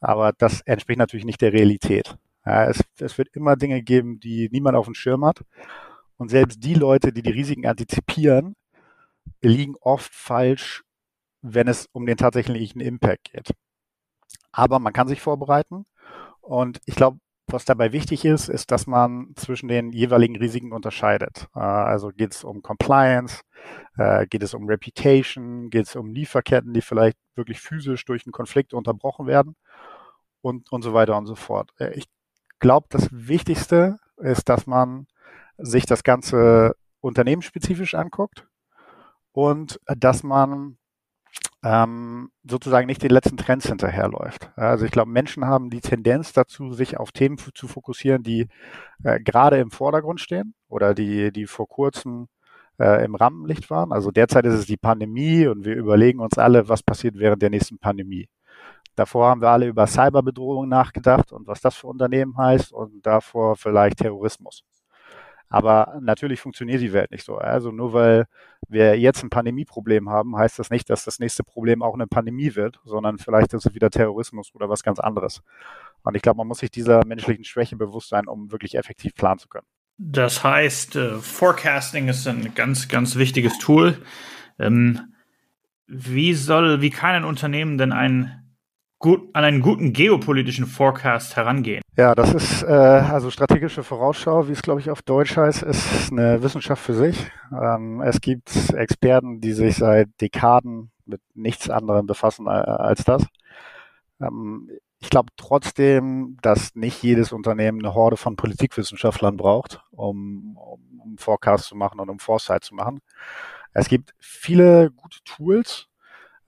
aber 0.00 0.32
das 0.32 0.60
entspricht 0.62 0.98
natürlich 0.98 1.26
nicht 1.26 1.40
der 1.40 1.52
Realität. 1.52 2.16
Ja, 2.44 2.66
es, 2.66 2.82
es 2.98 3.18
wird 3.18 3.28
immer 3.34 3.56
Dinge 3.56 3.82
geben, 3.82 4.20
die 4.20 4.48
niemand 4.52 4.76
auf 4.76 4.86
dem 4.86 4.94
Schirm 4.94 5.24
hat. 5.24 5.44
Und 6.16 6.30
selbst 6.30 6.62
die 6.62 6.74
Leute, 6.74 7.12
die 7.12 7.22
die 7.22 7.30
Risiken 7.30 7.66
antizipieren, 7.66 8.54
liegen 9.42 9.76
oft 9.80 10.12
falsch, 10.14 10.84
wenn 11.42 11.68
es 11.68 11.88
um 11.92 12.06
den 12.06 12.16
tatsächlichen 12.16 12.80
Impact 12.80 13.32
geht. 13.32 13.52
Aber 14.52 14.78
man 14.78 14.92
kann 14.92 15.08
sich 15.08 15.20
vorbereiten. 15.20 15.84
Und 16.40 16.80
ich 16.86 16.94
glaube, 16.94 17.18
was 17.46 17.64
dabei 17.64 17.92
wichtig 17.92 18.24
ist, 18.24 18.48
ist, 18.48 18.70
dass 18.70 18.86
man 18.86 19.32
zwischen 19.36 19.68
den 19.68 19.92
jeweiligen 19.92 20.36
Risiken 20.36 20.72
unterscheidet. 20.72 21.48
Äh, 21.54 21.60
also 21.60 22.08
geht 22.08 22.32
es 22.32 22.44
um 22.44 22.62
Compliance, 22.62 23.42
äh, 23.98 24.26
geht 24.26 24.42
es 24.42 24.54
um 24.54 24.66
Reputation, 24.66 25.70
geht 25.70 25.86
es 25.86 25.96
um 25.96 26.12
Lieferketten, 26.12 26.72
die 26.72 26.80
vielleicht 26.80 27.18
wirklich 27.34 27.60
physisch 27.60 28.04
durch 28.04 28.26
einen 28.26 28.32
Konflikt 28.32 28.74
unterbrochen 28.74 29.26
werden 29.26 29.56
und, 30.42 30.72
und 30.72 30.82
so 30.82 30.94
weiter 30.94 31.16
und 31.16 31.26
so 31.26 31.34
fort. 31.34 31.70
Äh, 31.78 31.92
ich 31.94 32.04
glaube, 32.58 32.86
das 32.90 33.08
Wichtigste 33.10 33.98
ist, 34.16 34.48
dass 34.48 34.66
man 34.66 35.06
sich 35.58 35.86
das 35.86 36.02
Ganze 36.02 36.74
unternehmensspezifisch 37.00 37.94
anguckt 37.94 38.46
und 39.32 39.80
dass 39.86 40.22
man 40.22 40.78
ähm, 41.64 42.30
sozusagen 42.44 42.86
nicht 42.86 43.02
den 43.02 43.10
letzten 43.10 43.36
Trends 43.36 43.66
hinterherläuft. 43.66 44.50
Also 44.56 44.84
ich 44.84 44.90
glaube, 44.90 45.10
Menschen 45.10 45.46
haben 45.46 45.70
die 45.70 45.80
Tendenz 45.80 46.32
dazu, 46.32 46.72
sich 46.72 46.98
auf 46.98 47.10
Themen 47.10 47.38
zu 47.38 47.68
fokussieren, 47.68 48.22
die 48.22 48.48
äh, 49.02 49.18
gerade 49.20 49.58
im 49.58 49.70
Vordergrund 49.70 50.20
stehen 50.20 50.54
oder 50.68 50.94
die, 50.94 51.32
die 51.32 51.46
vor 51.46 51.68
kurzem 51.68 52.28
äh, 52.78 53.04
im 53.04 53.14
Rampenlicht 53.14 53.70
waren. 53.70 53.92
Also 53.92 54.10
derzeit 54.10 54.44
ist 54.46 54.54
es 54.54 54.66
die 54.66 54.76
Pandemie 54.76 55.46
und 55.46 55.64
wir 55.64 55.74
überlegen 55.74 56.20
uns 56.20 56.38
alle, 56.38 56.68
was 56.68 56.82
passiert 56.82 57.16
während 57.18 57.42
der 57.42 57.50
nächsten 57.50 57.78
Pandemie. 57.78 58.28
Davor 58.96 59.28
haben 59.28 59.40
wir 59.40 59.48
alle 59.48 59.66
über 59.66 59.86
Cyberbedrohungen 59.86 60.68
nachgedacht 60.68 61.32
und 61.32 61.46
was 61.46 61.60
das 61.60 61.74
für 61.74 61.88
Unternehmen 61.88 62.36
heißt 62.36 62.72
und 62.72 63.04
davor 63.04 63.56
vielleicht 63.56 63.98
Terrorismus. 63.98 64.64
Aber 65.48 65.98
natürlich 66.00 66.40
funktioniert 66.40 66.80
die 66.80 66.92
Welt 66.92 67.10
nicht 67.10 67.24
so. 67.24 67.36
Also 67.36 67.70
nur 67.70 67.92
weil 67.92 68.26
wir 68.68 68.98
jetzt 68.98 69.22
ein 69.22 69.30
Pandemieproblem 69.30 70.08
haben, 70.10 70.36
heißt 70.36 70.58
das 70.58 70.70
nicht, 70.70 70.90
dass 70.90 71.04
das 71.04 71.20
nächste 71.20 71.44
Problem 71.44 71.82
auch 71.82 71.94
eine 71.94 72.06
Pandemie 72.06 72.54
wird, 72.56 72.80
sondern 72.84 73.18
vielleicht 73.18 73.52
ist 73.52 73.66
es 73.66 73.74
wieder 73.74 73.90
Terrorismus 73.90 74.52
oder 74.54 74.68
was 74.68 74.82
ganz 74.82 74.98
anderes. 74.98 75.42
Und 76.02 76.16
ich 76.16 76.22
glaube, 76.22 76.38
man 76.38 76.48
muss 76.48 76.58
sich 76.58 76.70
dieser 76.70 77.04
menschlichen 77.06 77.44
Schwäche 77.44 77.76
bewusst 77.76 78.08
sein, 78.08 78.26
um 78.26 78.50
wirklich 78.50 78.74
effektiv 78.74 79.14
planen 79.14 79.38
zu 79.38 79.48
können. 79.48 79.66
Das 79.96 80.42
heißt, 80.42 80.96
äh, 80.96 81.18
Forecasting 81.18 82.08
ist 82.08 82.26
ein 82.26 82.52
ganz, 82.54 82.88
ganz 82.88 83.14
wichtiges 83.14 83.58
Tool. 83.58 84.02
Ähm, 84.58 85.14
wie 85.86 86.34
soll, 86.34 86.80
wie 86.80 86.90
kann 86.90 87.14
ein 87.14 87.24
Unternehmen 87.24 87.78
denn 87.78 87.92
ein 87.92 88.43
gut, 89.04 89.28
an 89.34 89.44
einen 89.44 89.60
guten 89.60 89.92
geopolitischen 89.92 90.64
Forecast 90.64 91.36
herangehen? 91.36 91.82
Ja, 91.94 92.14
das 92.14 92.32
ist 92.32 92.62
äh, 92.62 92.66
also 92.68 93.30
strategische 93.30 93.82
Vorausschau, 93.82 94.48
wie 94.48 94.52
es 94.52 94.62
glaube 94.62 94.80
ich 94.80 94.88
auf 94.88 95.02
Deutsch 95.02 95.36
heißt, 95.36 95.62
ist 95.62 96.10
eine 96.10 96.42
Wissenschaft 96.42 96.82
für 96.82 96.94
sich. 96.94 97.30
Ähm, 97.52 98.00
es 98.00 98.22
gibt 98.22 98.72
Experten, 98.72 99.42
die 99.42 99.52
sich 99.52 99.76
seit 99.76 100.08
Dekaden 100.22 100.90
mit 101.04 101.20
nichts 101.34 101.68
anderem 101.68 102.06
befassen 102.06 102.46
äh, 102.46 102.48
als 102.48 103.04
das. 103.04 103.26
Ähm, 104.22 104.70
ich 105.00 105.10
glaube 105.10 105.28
trotzdem, 105.36 106.38
dass 106.40 106.74
nicht 106.74 107.02
jedes 107.02 107.30
Unternehmen 107.30 107.80
eine 107.80 107.94
Horde 107.94 108.16
von 108.16 108.36
Politikwissenschaftlern 108.36 109.36
braucht, 109.36 109.82
um, 109.90 110.56
um, 110.56 110.98
um 110.98 111.18
Forecast 111.18 111.66
zu 111.66 111.76
machen 111.76 112.00
und 112.00 112.08
um 112.08 112.20
Foresight 112.20 112.64
zu 112.64 112.74
machen. 112.74 113.02
Es 113.74 113.88
gibt 113.88 114.14
viele 114.18 114.90
gute 114.92 115.18
Tools, 115.24 115.88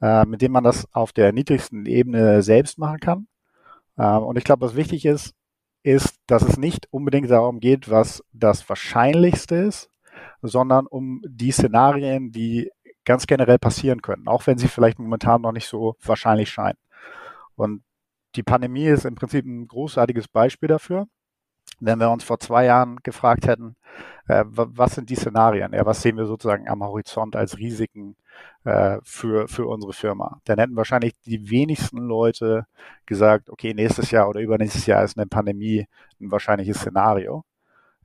äh, 0.00 0.24
mit 0.24 0.42
denen 0.42 0.52
man 0.52 0.64
das 0.64 0.86
auf 0.92 1.12
der 1.12 1.32
niedrigsten 1.32 1.86
Ebene 1.86 2.42
selbst 2.42 2.78
machen 2.78 3.00
kann. 3.00 3.28
Äh, 3.96 4.16
und 4.16 4.36
ich 4.38 4.44
glaube, 4.44 4.66
was 4.66 4.76
wichtig 4.76 5.04
ist, 5.04 5.34
ist, 5.82 6.16
dass 6.26 6.42
es 6.42 6.56
nicht 6.56 6.88
unbedingt 6.90 7.30
darum 7.30 7.60
geht, 7.60 7.88
was 7.90 8.24
das 8.32 8.68
Wahrscheinlichste 8.68 9.56
ist, 9.56 9.88
sondern 10.42 10.86
um 10.86 11.22
die 11.26 11.52
Szenarien, 11.52 12.32
die 12.32 12.70
ganz 13.04 13.26
generell 13.26 13.58
passieren 13.58 14.02
können, 14.02 14.26
auch 14.26 14.46
wenn 14.46 14.58
sie 14.58 14.68
vielleicht 14.68 14.98
momentan 14.98 15.42
noch 15.42 15.52
nicht 15.52 15.68
so 15.68 15.96
wahrscheinlich 16.02 16.50
scheinen. 16.50 16.78
Und 17.54 17.82
die 18.34 18.42
Pandemie 18.42 18.86
ist 18.86 19.04
im 19.04 19.14
Prinzip 19.14 19.46
ein 19.46 19.68
großartiges 19.68 20.28
Beispiel 20.28 20.68
dafür. 20.68 21.06
Wenn 21.80 22.00
wir 22.00 22.10
uns 22.10 22.24
vor 22.24 22.40
zwei 22.40 22.64
Jahren 22.64 22.96
gefragt 23.02 23.46
hätten, 23.46 23.76
was 24.28 24.94
sind 24.94 25.08
die 25.10 25.16
Szenarien, 25.16 25.72
ja, 25.72 25.86
was 25.86 26.02
sehen 26.02 26.16
wir 26.16 26.26
sozusagen 26.26 26.68
am 26.68 26.82
Horizont 26.82 27.36
als 27.36 27.58
Risiken 27.58 28.16
äh, 28.64 28.98
für, 29.04 29.48
für 29.48 29.66
unsere 29.66 29.92
Firma, 29.92 30.40
dann 30.44 30.58
hätten 30.58 30.76
wahrscheinlich 30.76 31.14
die 31.24 31.50
wenigsten 31.50 31.98
Leute 31.98 32.66
gesagt, 33.06 33.50
okay, 33.50 33.74
nächstes 33.74 34.10
Jahr 34.10 34.28
oder 34.28 34.40
übernächstes 34.40 34.86
Jahr 34.86 35.04
ist 35.04 35.16
eine 35.16 35.26
Pandemie 35.26 35.86
ein 36.20 36.30
wahrscheinliches 36.30 36.78
Szenario. 36.78 37.44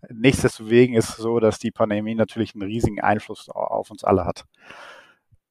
Nichtsdestoweniger 0.10 0.98
ist 1.00 1.10
es 1.10 1.18
so, 1.18 1.40
dass 1.40 1.60
die 1.60 1.72
Pandemie 1.72 2.16
natürlich 2.16 2.56
einen 2.56 2.64
riesigen 2.64 3.02
Einfluss 3.02 3.50
auf 3.50 3.92
uns 3.92 4.04
alle 4.04 4.26
hat. 4.26 4.46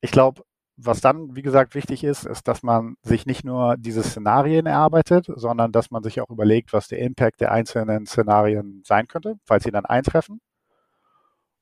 Ich 0.00 0.10
glaube, 0.10 0.42
was 0.76 1.00
dann, 1.00 1.36
wie 1.36 1.42
gesagt, 1.42 1.74
wichtig 1.74 2.04
ist, 2.04 2.24
ist, 2.24 2.48
dass 2.48 2.62
man 2.62 2.96
sich 3.02 3.26
nicht 3.26 3.44
nur 3.44 3.76
diese 3.76 4.02
Szenarien 4.02 4.66
erarbeitet, 4.66 5.26
sondern 5.34 5.72
dass 5.72 5.90
man 5.90 6.02
sich 6.02 6.20
auch 6.20 6.30
überlegt, 6.30 6.72
was 6.72 6.88
der 6.88 7.00
Impact 7.00 7.40
der 7.40 7.52
einzelnen 7.52 8.06
Szenarien 8.06 8.82
sein 8.84 9.06
könnte, 9.06 9.36
falls 9.44 9.64
sie 9.64 9.70
dann 9.70 9.84
eintreffen. 9.84 10.40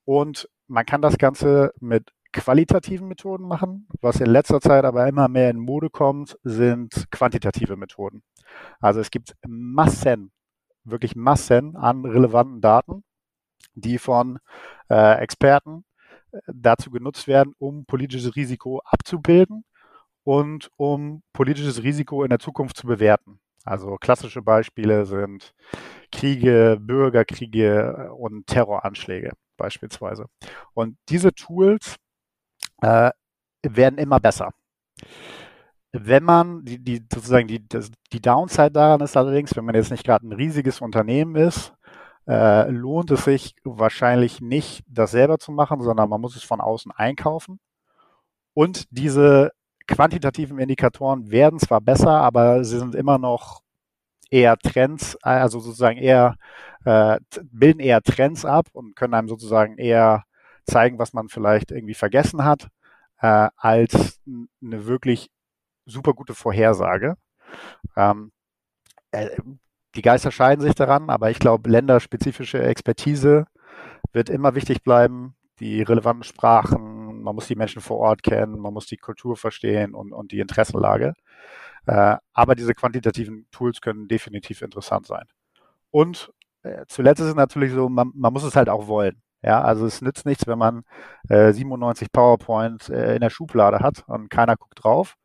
Und 0.08 0.48
man 0.68 0.86
kann 0.86 1.02
das 1.02 1.18
Ganze 1.18 1.74
mit 1.80 2.14
qualitativen 2.32 3.08
Methoden 3.08 3.46
machen. 3.46 3.86
Was 4.00 4.20
in 4.20 4.30
letzter 4.30 4.58
Zeit 4.58 4.86
aber 4.86 5.06
immer 5.06 5.28
mehr 5.28 5.50
in 5.50 5.58
Mode 5.58 5.90
kommt, 5.90 6.38
sind 6.42 7.10
quantitative 7.10 7.76
Methoden. 7.76 8.22
Also 8.80 9.00
es 9.00 9.10
gibt 9.10 9.36
Massen, 9.46 10.32
wirklich 10.82 11.14
Massen 11.14 11.76
an 11.76 12.06
relevanten 12.06 12.62
Daten, 12.62 13.04
die 13.74 13.98
von 13.98 14.38
äh, 14.88 15.18
Experten 15.18 15.84
dazu 16.46 16.90
genutzt 16.90 17.28
werden, 17.28 17.52
um 17.58 17.84
politisches 17.84 18.34
Risiko 18.34 18.80
abzubilden 18.86 19.66
und 20.24 20.70
um 20.78 21.22
politisches 21.34 21.82
Risiko 21.82 22.24
in 22.24 22.30
der 22.30 22.38
Zukunft 22.38 22.78
zu 22.78 22.86
bewerten. 22.86 23.40
Also 23.68 23.96
klassische 23.96 24.40
Beispiele 24.40 25.04
sind 25.04 25.52
Kriege, 26.10 26.78
Bürgerkriege 26.80 28.10
und 28.14 28.46
Terroranschläge 28.46 29.32
beispielsweise. 29.58 30.26
Und 30.72 30.96
diese 31.10 31.34
Tools 31.34 31.96
äh, 32.80 33.10
werden 33.62 33.98
immer 33.98 34.20
besser. 34.20 34.52
Wenn 35.92 36.24
man, 36.24 36.64
die, 36.64 36.82
die 36.82 37.04
sozusagen 37.12 37.46
die, 37.46 37.60
die 38.12 38.22
Downside 38.22 38.70
daran 38.70 39.02
ist 39.02 39.16
allerdings, 39.16 39.54
wenn 39.54 39.66
man 39.66 39.74
jetzt 39.74 39.90
nicht 39.90 40.04
gerade 40.04 40.26
ein 40.26 40.32
riesiges 40.32 40.80
Unternehmen 40.80 41.36
ist, 41.36 41.74
äh, 42.26 42.70
lohnt 42.70 43.10
es 43.10 43.24
sich 43.24 43.54
wahrscheinlich 43.64 44.40
nicht, 44.40 44.82
das 44.86 45.10
selber 45.10 45.38
zu 45.38 45.52
machen, 45.52 45.82
sondern 45.82 46.08
man 46.08 46.20
muss 46.22 46.36
es 46.36 46.42
von 46.42 46.62
außen 46.62 46.92
einkaufen. 46.92 47.60
Und 48.54 48.86
diese 48.90 49.52
quantitativen 49.88 50.58
Indikatoren 50.58 51.30
werden 51.30 51.58
zwar 51.58 51.80
besser, 51.80 52.20
aber 52.20 52.62
sie 52.64 52.78
sind 52.78 52.94
immer 52.94 53.18
noch 53.18 53.62
eher 54.30 54.56
Trends, 54.58 55.16
also 55.22 55.58
sozusagen 55.58 55.98
eher, 55.98 56.36
äh, 56.84 57.18
bilden 57.50 57.80
eher 57.80 58.02
Trends 58.02 58.44
ab 58.44 58.66
und 58.72 58.94
können 58.94 59.14
einem 59.14 59.28
sozusagen 59.28 59.78
eher 59.78 60.24
zeigen, 60.66 60.98
was 60.98 61.14
man 61.14 61.28
vielleicht 61.28 61.70
irgendwie 61.72 61.94
vergessen 61.94 62.44
hat, 62.44 62.68
äh, 63.20 63.48
als 63.56 64.20
eine 64.26 64.86
wirklich 64.86 65.30
super 65.86 66.12
gute 66.12 66.34
Vorhersage. 66.34 67.16
Ähm, 67.96 68.32
äh, 69.12 69.30
die 69.94 70.02
Geister 70.02 70.30
scheiden 70.30 70.62
sich 70.62 70.74
daran, 70.74 71.08
aber 71.08 71.30
ich 71.30 71.38
glaube, 71.38 71.70
länderspezifische 71.70 72.62
Expertise 72.62 73.46
wird 74.12 74.28
immer 74.28 74.54
wichtig 74.54 74.82
bleiben. 74.82 75.34
Die 75.60 75.82
relevanten 75.82 76.24
Sprachen, 76.24 76.97
man 77.28 77.34
muss 77.34 77.46
die 77.46 77.56
Menschen 77.56 77.82
vor 77.82 77.98
Ort 77.98 78.22
kennen, 78.22 78.58
man 78.58 78.72
muss 78.72 78.86
die 78.86 78.96
Kultur 78.96 79.36
verstehen 79.36 79.94
und, 79.94 80.12
und 80.14 80.32
die 80.32 80.40
Interessenlage. 80.40 81.12
Äh, 81.86 82.16
aber 82.32 82.54
diese 82.54 82.72
quantitativen 82.74 83.46
Tools 83.50 83.82
können 83.82 84.08
definitiv 84.08 84.62
interessant 84.62 85.06
sein. 85.06 85.26
Und 85.90 86.32
äh, 86.62 86.86
zuletzt 86.88 87.20
ist 87.20 87.28
es 87.28 87.34
natürlich 87.34 87.72
so, 87.72 87.90
man, 87.90 88.12
man 88.14 88.32
muss 88.32 88.44
es 88.44 88.56
halt 88.56 88.70
auch 88.70 88.86
wollen. 88.86 89.20
Ja, 89.42 89.60
also 89.60 89.84
es 89.86 90.00
nützt 90.00 90.24
nichts, 90.24 90.46
wenn 90.46 90.58
man 90.58 90.84
äh, 91.28 91.52
97 91.52 92.10
PowerPoint 92.10 92.88
äh, 92.88 93.14
in 93.14 93.20
der 93.20 93.30
Schublade 93.30 93.80
hat 93.80 94.04
und 94.08 94.30
keiner 94.30 94.56
guckt 94.56 94.82
drauf, 94.82 95.16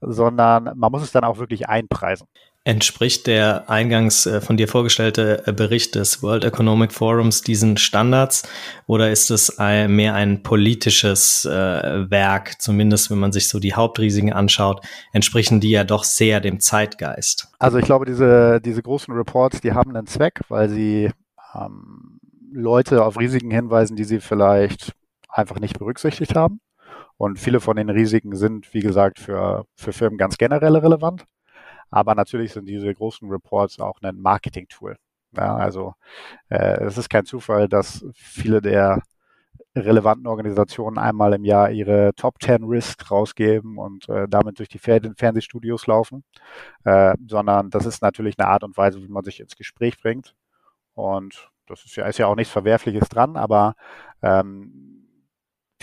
sondern 0.00 0.72
man 0.76 0.90
muss 0.90 1.02
es 1.02 1.12
dann 1.12 1.24
auch 1.24 1.38
wirklich 1.38 1.68
einpreisen. 1.68 2.26
Entspricht 2.64 3.26
der 3.26 3.68
eingangs 3.68 4.24
äh, 4.26 4.40
von 4.40 4.56
dir 4.56 4.68
vorgestellte 4.68 5.46
äh, 5.46 5.52
Bericht 5.52 5.96
des 5.96 6.22
World 6.22 6.44
Economic 6.44 6.92
Forums 6.92 7.42
diesen 7.42 7.76
Standards 7.76 8.48
oder 8.86 9.10
ist 9.10 9.30
es 9.30 9.58
mehr 9.58 10.14
ein 10.14 10.42
politisches 10.42 11.44
äh, 11.44 12.10
Werk, 12.10 12.60
zumindest 12.60 13.10
wenn 13.10 13.18
man 13.18 13.32
sich 13.32 13.48
so 13.48 13.58
die 13.58 13.74
Hauptrisiken 13.74 14.32
anschaut, 14.32 14.84
entsprechen 15.12 15.60
die 15.60 15.70
ja 15.70 15.84
doch 15.84 16.04
sehr 16.04 16.40
dem 16.40 16.60
Zeitgeist? 16.60 17.48
Also 17.58 17.78
ich 17.78 17.84
glaube, 17.84 18.06
diese, 18.06 18.60
diese 18.60 18.82
großen 18.82 19.12
Reports, 19.14 19.60
die 19.60 19.72
haben 19.72 19.96
einen 19.96 20.06
Zweck, 20.06 20.40
weil 20.48 20.68
sie 20.68 21.10
ähm, 21.54 22.20
Leute 22.52 23.04
auf 23.04 23.18
Risiken 23.18 23.50
hinweisen, 23.50 23.96
die 23.96 24.04
sie 24.04 24.20
vielleicht 24.20 24.92
einfach 25.28 25.58
nicht 25.58 25.78
berücksichtigt 25.78 26.34
haben. 26.34 26.60
Und 27.16 27.38
viele 27.38 27.60
von 27.60 27.76
den 27.76 27.88
Risiken 27.88 28.34
sind, 28.36 28.72
wie 28.74 28.80
gesagt, 28.80 29.18
für, 29.18 29.64
für 29.76 29.92
Firmen 29.92 30.18
ganz 30.18 30.38
generell 30.38 30.76
relevant. 30.76 31.24
Aber 31.92 32.14
natürlich 32.16 32.52
sind 32.52 32.66
diese 32.66 32.92
großen 32.92 33.28
Reports 33.28 33.78
auch 33.78 34.00
ein 34.02 34.20
Marketing-Tool. 34.20 34.96
Ja, 35.36 35.56
also 35.56 35.94
äh, 36.50 36.82
es 36.84 36.98
ist 36.98 37.08
kein 37.08 37.24
Zufall, 37.24 37.68
dass 37.68 38.04
viele 38.14 38.60
der 38.60 39.02
relevanten 39.74 40.26
Organisationen 40.26 40.98
einmal 40.98 41.32
im 41.32 41.44
Jahr 41.44 41.70
ihre 41.70 42.12
Top 42.14 42.42
10 42.42 42.64
Risk 42.64 43.10
rausgeben 43.10 43.78
und 43.78 44.08
äh, 44.08 44.26
damit 44.28 44.58
durch 44.58 44.68
die 44.68 44.78
Fernsehstudios 44.78 45.86
laufen, 45.86 46.24
äh, 46.84 47.14
sondern 47.26 47.70
das 47.70 47.86
ist 47.86 48.02
natürlich 48.02 48.38
eine 48.38 48.48
Art 48.48 48.64
und 48.64 48.76
Weise, 48.76 49.02
wie 49.02 49.08
man 49.08 49.24
sich 49.24 49.40
ins 49.40 49.56
Gespräch 49.56 50.00
bringt. 50.00 50.34
Und 50.94 51.50
das 51.66 51.84
ist 51.84 51.96
ja, 51.96 52.06
ist 52.06 52.18
ja 52.18 52.26
auch 52.26 52.36
nichts 52.36 52.52
Verwerfliches 52.52 53.08
dran, 53.08 53.36
aber 53.36 53.74
ähm, 54.20 54.91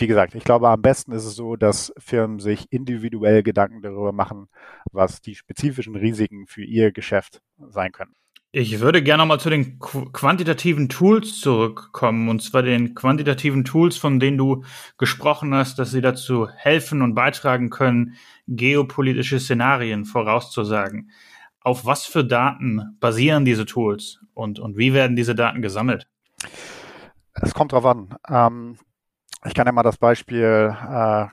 wie 0.00 0.06
gesagt, 0.06 0.34
ich 0.34 0.44
glaube, 0.44 0.68
am 0.68 0.82
besten 0.82 1.12
ist 1.12 1.24
es 1.24 1.34
so, 1.34 1.56
dass 1.56 1.92
Firmen 1.98 2.38
sich 2.38 2.66
individuell 2.70 3.42
Gedanken 3.42 3.82
darüber 3.82 4.12
machen, 4.12 4.48
was 4.92 5.20
die 5.20 5.34
spezifischen 5.34 5.96
Risiken 5.96 6.46
für 6.46 6.64
ihr 6.64 6.92
Geschäft 6.92 7.42
sein 7.58 7.92
können. 7.92 8.14
Ich 8.52 8.80
würde 8.80 9.00
gerne 9.00 9.22
nochmal 9.22 9.38
zu 9.38 9.48
den 9.48 9.78
quantitativen 9.78 10.88
Tools 10.88 11.38
zurückkommen, 11.38 12.28
und 12.28 12.42
zwar 12.42 12.62
den 12.62 12.96
quantitativen 12.96 13.64
Tools, 13.64 13.96
von 13.96 14.18
denen 14.18 14.38
du 14.38 14.64
gesprochen 14.98 15.54
hast, 15.54 15.78
dass 15.78 15.92
sie 15.92 16.00
dazu 16.00 16.48
helfen 16.48 17.00
und 17.02 17.14
beitragen 17.14 17.70
können, 17.70 18.16
geopolitische 18.48 19.38
Szenarien 19.38 20.04
vorauszusagen. 20.04 21.12
Auf 21.60 21.84
was 21.84 22.06
für 22.06 22.24
Daten 22.24 22.96
basieren 22.98 23.44
diese 23.44 23.66
Tools 23.66 24.18
und, 24.34 24.58
und 24.58 24.76
wie 24.76 24.94
werden 24.94 25.14
diese 25.14 25.36
Daten 25.36 25.62
gesammelt? 25.62 26.08
Es 27.34 27.54
kommt 27.54 27.70
drauf 27.70 27.84
an. 27.86 28.16
Ähm, 28.28 28.78
ich 29.46 29.54
kann 29.54 29.66
ja 29.66 29.72
mal 29.72 29.82
das 29.82 29.98
Beispiel 29.98 30.74
äh, 30.88 31.26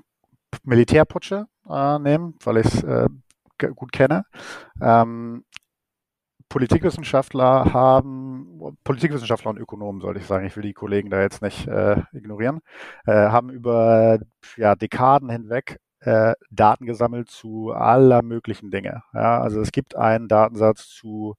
Militärputsche 0.63 1.47
äh, 1.69 1.99
nehmen, 1.99 2.35
weil 2.43 2.57
ich 2.57 2.67
es 2.67 2.83
äh, 2.83 3.07
gut 3.75 3.91
kenne. 3.91 4.25
Ähm, 4.81 5.43
Politikwissenschaftler 6.49 7.73
haben, 7.73 8.77
Politikwissenschaftler 8.85 9.51
und 9.51 9.59
Ökonomen, 9.59 10.01
sollte 10.01 10.21
ich 10.21 10.25
sagen, 10.25 10.45
ich 10.45 10.55
will 10.55 10.63
die 10.63 10.73
Kollegen 10.73 11.09
da 11.09 11.21
jetzt 11.21 11.41
nicht 11.41 11.67
äh, 11.67 12.01
ignorieren, 12.13 12.61
äh, 13.05 13.11
haben 13.11 13.49
über 13.49 14.19
ja, 14.55 14.75
Dekaden 14.75 15.29
hinweg 15.29 15.79
äh, 15.99 16.35
Daten 16.49 16.85
gesammelt 16.85 17.29
zu 17.29 17.71
aller 17.71 18.21
möglichen 18.21 18.71
Dinge. 18.71 19.03
Ja, 19.13 19.41
also 19.41 19.59
es 19.59 19.71
gibt 19.71 19.95
einen 19.95 20.29
Datensatz 20.29 20.87
zu, 20.87 21.35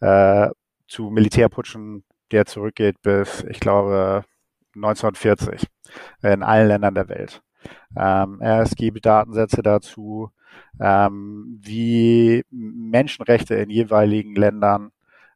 äh, 0.00 0.48
zu 0.88 1.10
Militärputschen, 1.10 2.04
der 2.30 2.46
zurückgeht 2.46 3.02
bis, 3.02 3.44
ich 3.44 3.60
glaube, 3.60 4.24
1940 4.74 5.66
in 6.22 6.42
allen 6.42 6.68
Ländern 6.68 6.94
der 6.94 7.08
Welt. 7.08 7.42
Ähm, 7.96 8.40
es 8.40 8.74
gibt 8.74 9.04
Datensätze 9.04 9.62
dazu, 9.62 10.30
ähm, 10.80 11.58
wie 11.60 12.44
Menschenrechte 12.50 13.54
in 13.56 13.70
jeweiligen 13.70 14.34
Ländern 14.34 14.92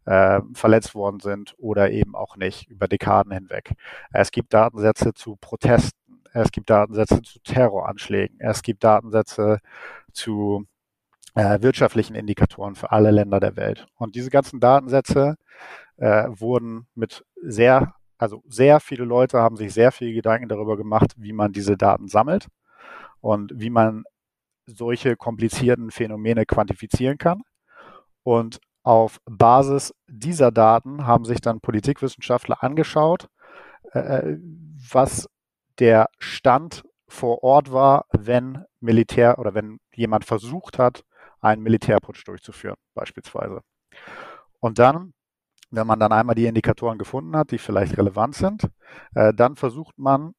äh, 0.06 0.40
verletzt 0.54 0.94
worden 0.94 1.20
sind 1.20 1.54
oder 1.58 1.90
eben 1.90 2.14
auch 2.14 2.36
nicht 2.36 2.68
über 2.68 2.88
Dekaden 2.88 3.32
hinweg. 3.32 3.74
Es 4.12 4.30
gibt 4.30 4.52
Datensätze 4.54 5.14
zu 5.14 5.36
Protesten, 5.36 6.22
es 6.32 6.50
gibt 6.50 6.70
Datensätze 6.70 7.22
zu 7.22 7.40
Terroranschlägen, 7.40 8.38
es 8.40 8.62
gibt 8.62 8.84
Datensätze 8.84 9.60
zu 10.12 10.66
äh, 11.34 11.60
wirtschaftlichen 11.62 12.14
Indikatoren 12.14 12.74
für 12.74 12.92
alle 12.92 13.10
Länder 13.10 13.40
der 13.40 13.56
Welt. 13.56 13.86
Und 13.96 14.14
diese 14.14 14.30
ganzen 14.30 14.60
Datensätze 14.60 15.36
äh, 15.96 16.26
wurden 16.28 16.86
mit 16.94 17.24
sehr 17.42 17.94
also 18.18 18.42
sehr 18.46 18.80
viele 18.80 19.04
Leute 19.04 19.38
haben 19.38 19.56
sich 19.56 19.72
sehr 19.72 19.92
viel 19.92 20.14
Gedanken 20.14 20.48
darüber 20.48 20.76
gemacht, 20.76 21.14
wie 21.16 21.32
man 21.32 21.52
diese 21.52 21.76
Daten 21.76 22.08
sammelt 22.08 22.48
und 23.20 23.52
wie 23.54 23.70
man 23.70 24.04
solche 24.66 25.16
komplizierten 25.16 25.90
Phänomene 25.90 26.46
quantifizieren 26.46 27.18
kann. 27.18 27.42
Und 28.22 28.60
auf 28.82 29.18
Basis 29.24 29.94
dieser 30.06 30.52
Daten 30.52 31.06
haben 31.06 31.24
sich 31.24 31.40
dann 31.40 31.60
Politikwissenschaftler 31.60 32.62
angeschaut, 32.62 33.28
äh, 33.92 34.36
was 34.92 35.28
der 35.78 36.08
Stand 36.18 36.82
vor 37.08 37.42
Ort 37.42 37.72
war, 37.72 38.06
wenn 38.12 38.64
Militär 38.80 39.38
oder 39.38 39.54
wenn 39.54 39.78
jemand 39.94 40.24
versucht 40.24 40.78
hat, 40.78 41.04
einen 41.40 41.62
Militärputsch 41.62 42.26
durchzuführen, 42.26 42.76
beispielsweise. 42.94 43.60
Und 44.60 44.78
dann 44.78 45.12
wenn 45.76 45.86
man 45.86 46.00
dann 46.00 46.12
einmal 46.12 46.34
die 46.34 46.46
Indikatoren 46.46 46.98
gefunden 46.98 47.36
hat, 47.36 47.50
die 47.50 47.58
vielleicht 47.58 47.98
relevant 47.98 48.34
sind, 48.34 48.68
äh, 49.14 49.32
dann 49.34 49.56
versucht 49.56 49.98
man, 49.98 50.34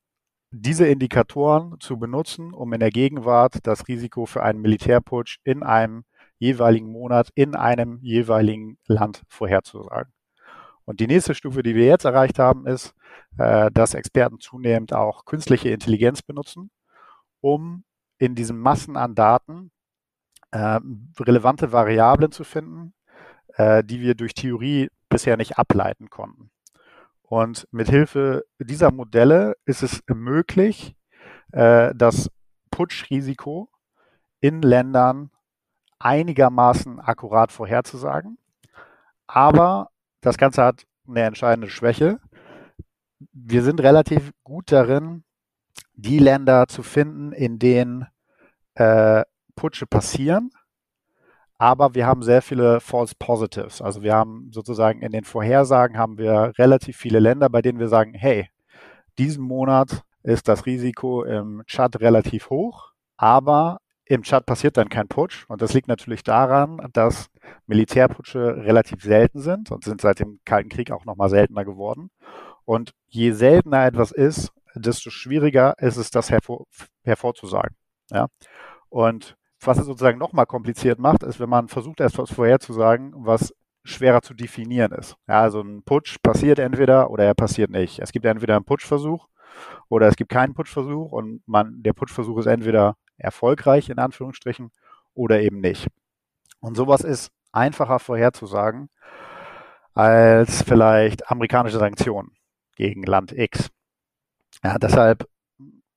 diese 0.52 0.88
Indikatoren 0.88 1.76
zu 1.80 1.98
benutzen, 1.98 2.54
um 2.54 2.72
in 2.72 2.80
der 2.80 2.92
Gegenwart 2.92 3.68
das 3.68 3.88
Risiko 3.88 4.26
für 4.26 4.42
einen 4.42 4.62
Militärputsch 4.62 5.40
in 5.44 5.64
einem 5.64 6.06
jeweiligen 6.38 6.92
Monat 6.92 7.30
in 7.36 7.56
einem 7.56 8.00
jeweiligen 8.02 8.78
Land 8.88 9.24
vorherzusagen. 9.28 10.14
Und 10.86 11.00
die 11.00 11.08
nächste 11.08 11.34
Stufe, 11.34 11.64
die 11.64 11.76
wir 11.76 11.86
jetzt 11.86 12.06
erreicht 12.06 12.40
haben, 12.40 12.68
ist, 12.68 12.94
äh, 13.38 13.72
dass 13.72 13.96
Experten 13.96 14.40
zunehmend 14.40 14.94
auch 14.94 15.26
künstliche 15.26 15.70
Intelligenz 15.70 16.22
benutzen, 16.22 16.70
um 17.42 17.84
in 18.18 18.36
diesen 18.36 18.60
Massen 18.60 18.96
an 18.96 19.16
Daten 19.16 19.72
äh, 20.52 20.80
relevante 21.20 21.72
Variablen 21.72 22.32
zu 22.32 22.44
finden, 22.44 22.94
äh, 23.56 23.84
die 23.84 24.00
wir 24.00 24.16
durch 24.16 24.34
Theorie 24.34 24.90
bisher 25.16 25.38
nicht 25.38 25.58
ableiten 25.58 26.10
konnten. 26.10 26.52
Und 27.22 27.70
mit 27.72 27.90
Hilfe 27.90 28.44
dieser 28.60 28.92
Modelle 28.92 29.56
ist 29.64 29.82
es 29.82 30.04
möglich, 30.14 30.94
äh, 31.54 31.96
das 31.96 32.30
Putschrisiko 32.70 33.70
in 34.42 34.62
Ländern 34.62 35.32
einigermaßen 36.00 37.00
akkurat 37.00 37.54
vorherzusagen. 37.54 38.38
Aber 39.26 39.90
das 40.20 40.38
Ganze 40.38 40.66
hat 40.66 40.86
eine 41.08 41.22
entscheidende 41.22 41.70
Schwäche. 41.70 42.20
Wir 43.32 43.64
sind 43.64 43.80
relativ 43.80 44.34
gut 44.44 44.70
darin, 44.74 45.24
die 45.94 46.20
Länder 46.20 46.68
zu 46.68 46.84
finden, 46.84 47.32
in 47.32 47.58
denen 47.58 48.06
äh, 48.74 49.24
Putsche 49.56 49.88
passieren 49.88 50.52
aber 51.58 51.96
wir 51.96 52.06
haben 52.06 52.22
sehr 52.22 52.42
viele 52.42 52.80
False 52.80 53.16
Positives. 53.18 53.82
Also 53.82 54.02
wir 54.02 54.14
haben 54.14 54.50
sozusagen 54.52 55.02
in 55.02 55.12
den 55.12 55.24
Vorhersagen 55.24 55.98
haben 55.98 56.18
wir 56.18 56.54
relativ 56.58 56.98
viele 56.98 57.20
Länder, 57.20 57.50
bei 57.50 57.62
denen 57.62 57.80
wir 57.80 57.88
sagen, 57.88 58.14
hey, 58.14 58.50
diesen 59.18 59.44
Monat 59.44 60.04
ist 60.24 60.48
das 60.48 60.66
Risiko 60.66 61.24
im 61.24 61.64
Chat 61.68 62.00
relativ 62.02 62.50
hoch, 62.50 62.92
aber 63.18 63.80
im 64.06 64.22
Chat 64.24 64.46
passiert 64.46 64.78
dann 64.78 64.90
kein 64.90 65.08
Putsch. 65.08 65.46
Und 65.48 65.62
das 65.62 65.74
liegt 65.74 65.88
natürlich 65.88 66.24
daran, 66.24 66.90
dass 66.94 67.28
Militärputsche 67.66 68.58
relativ 68.58 69.02
selten 69.02 69.40
sind 69.40 69.72
und 69.72 69.84
sind 69.84 70.02
seit 70.02 70.20
dem 70.20 70.40
Kalten 70.46 70.70
Krieg 70.70 70.92
auch 70.92 71.06
nochmal 71.06 71.30
seltener 71.30 71.66
geworden. 71.66 72.10
Und 72.66 72.92
je 73.08 73.32
seltener 73.32 73.86
etwas 73.86 74.12
ist, 74.12 74.52
desto 74.76 75.10
schwieriger 75.10 75.76
ist 75.80 75.98
es, 75.98 76.12
das 76.12 76.30
hervor, 76.30 76.66
hervorzusagen. 77.04 77.76
Ja? 78.12 78.28
Und 78.90 79.38
was 79.68 79.78
es 79.78 79.86
sozusagen 79.86 80.18
nochmal 80.18 80.46
kompliziert 80.46 81.00
macht, 81.00 81.24
ist, 81.24 81.40
wenn 81.40 81.50
man 81.50 81.68
versucht, 81.68 82.00
etwas 82.00 82.32
vorherzusagen, 82.32 83.14
was 83.16 83.54
schwerer 83.84 84.22
zu 84.22 84.34
definieren 84.34 84.92
ist. 84.92 85.16
Ja, 85.28 85.42
also 85.42 85.62
ein 85.62 85.84
Putsch 85.84 86.18
passiert 86.22 86.60
entweder 86.60 87.10
oder 87.12 87.24
er 87.24 87.36
passiert 87.36 87.70
nicht. 87.70 88.00
Es 88.00 88.12
gibt 88.12 88.26
entweder 88.26 88.56
einen 88.56 88.66
Putschversuch 88.66 89.28
oder 89.90 90.08
es 90.08 90.16
gibt 90.16 90.32
keinen 90.32 90.54
Putschversuch 90.54 91.12
und 91.12 91.42
man, 91.48 91.84
der 91.84 91.94
Putschversuch 91.94 92.40
ist 92.40 92.48
entweder 92.48 92.98
erfolgreich 93.18 93.90
in 93.90 94.00
Anführungsstrichen 94.00 94.72
oder 95.14 95.42
eben 95.42 95.62
nicht. 95.62 95.88
Und 96.60 96.76
sowas 96.76 97.02
ist 97.02 97.32
einfacher 97.52 98.00
vorherzusagen 98.00 98.90
als 99.94 100.64
vielleicht 100.64 101.32
amerikanische 101.32 101.78
Sanktionen 101.78 102.36
gegen 102.76 103.04
Land 103.04 103.32
X. 103.32 103.70
Ja, 104.64 104.78
deshalb, 104.78 105.28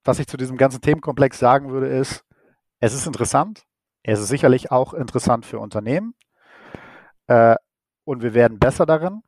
was 0.04 0.18
ich 0.20 0.28
zu 0.28 0.36
diesem 0.36 0.56
ganzen 0.56 0.80
Themenkomplex 0.80 1.38
sagen 1.38 1.70
würde, 1.70 1.88
ist, 1.88 2.24
es 2.80 2.94
ist 2.94 3.06
interessant. 3.06 3.64
Es 4.02 4.20
ist 4.20 4.28
sicherlich 4.28 4.70
auch 4.70 4.94
interessant 4.94 5.44
für 5.44 5.58
Unternehmen. 5.58 6.14
Äh, 7.26 7.56
und 8.04 8.22
wir 8.22 8.34
werden 8.34 8.58
besser 8.58 8.86
darin. 8.86 9.22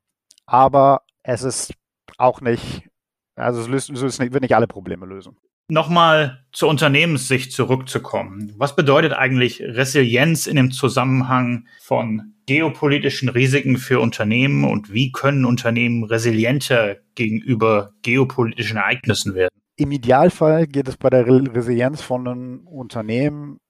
Aber 0.47 1.03
es 1.23 1.43
ist 1.43 1.75
auch 2.19 2.41
nicht, 2.41 2.89
also 3.37 3.61
es, 3.61 3.69
löst, 3.69 3.91
es 3.91 4.19
wird 4.19 4.41
nicht 4.41 4.55
alle 4.55 4.67
Probleme 4.67 5.07
lösen. 5.07 5.37
Nochmal 5.69 6.45
zur 6.53 6.69
Unternehmenssicht 6.69 7.53
zurückzukommen. 7.53 8.53
Was 8.57 8.75
bedeutet 8.75 9.13
eigentlich 9.13 9.61
Resilienz 9.63 10.49
in 10.49 10.57
dem 10.57 10.73
Zusammenhang 10.73 11.69
von 11.81 12.35
geopolitischen 12.47 13.29
Risiken 13.29 13.77
für 13.77 14.01
Unternehmen 14.01 14.65
und 14.65 14.93
wie 14.93 15.13
können 15.13 15.45
Unternehmen 15.45 16.03
resilienter 16.03 16.97
gegenüber 17.15 17.93
geopolitischen 18.03 18.79
Ereignissen 18.79 19.35
werden? 19.35 19.60
Im 19.81 19.93
Idealfall 19.93 20.67
geht 20.67 20.89
es 20.89 20.99
bei 20.99 21.09
der 21.09 21.27
Resilienz 21.27 22.03
von 22.03 22.29
einem 22.29 22.67
Unternehmen 22.67 23.61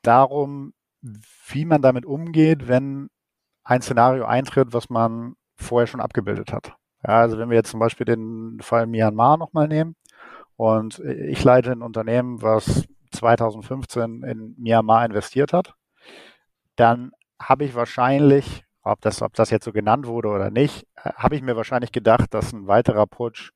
darum, 0.00 0.72
wie 1.02 1.66
man 1.66 1.82
damit 1.82 2.06
umgeht, 2.06 2.68
wenn 2.68 3.10
ein 3.64 3.82
Szenario 3.82 4.24
eintritt, 4.24 4.72
was 4.72 4.88
man 4.88 5.34
vorher 5.56 5.86
schon 5.86 6.00
abgebildet 6.00 6.54
hat. 6.54 6.72
Ja, 7.06 7.20
also 7.20 7.36
wenn 7.36 7.50
wir 7.50 7.58
jetzt 7.58 7.70
zum 7.70 7.80
Beispiel 7.80 8.06
den 8.06 8.56
Fall 8.62 8.86
Myanmar 8.86 9.36
nochmal 9.36 9.68
nehmen 9.68 9.94
und 10.56 11.00
ich 11.00 11.44
leite 11.44 11.72
ein 11.72 11.82
Unternehmen, 11.82 12.40
was 12.40 12.88
2015 13.12 14.22
in 14.22 14.54
Myanmar 14.56 15.04
investiert 15.04 15.52
hat, 15.52 15.74
dann 16.76 17.12
habe 17.38 17.66
ich 17.66 17.74
wahrscheinlich, 17.74 18.64
ob 18.80 19.02
das, 19.02 19.20
ob 19.20 19.34
das 19.34 19.50
jetzt 19.50 19.66
so 19.66 19.72
genannt 19.72 20.06
wurde 20.06 20.28
oder 20.28 20.50
nicht, 20.50 20.86
äh, 20.96 21.10
habe 21.12 21.36
ich 21.36 21.42
mir 21.42 21.56
wahrscheinlich 21.56 21.92
gedacht, 21.92 22.32
dass 22.32 22.54
ein 22.54 22.68
weiterer 22.68 23.06
Putsch 23.06 23.52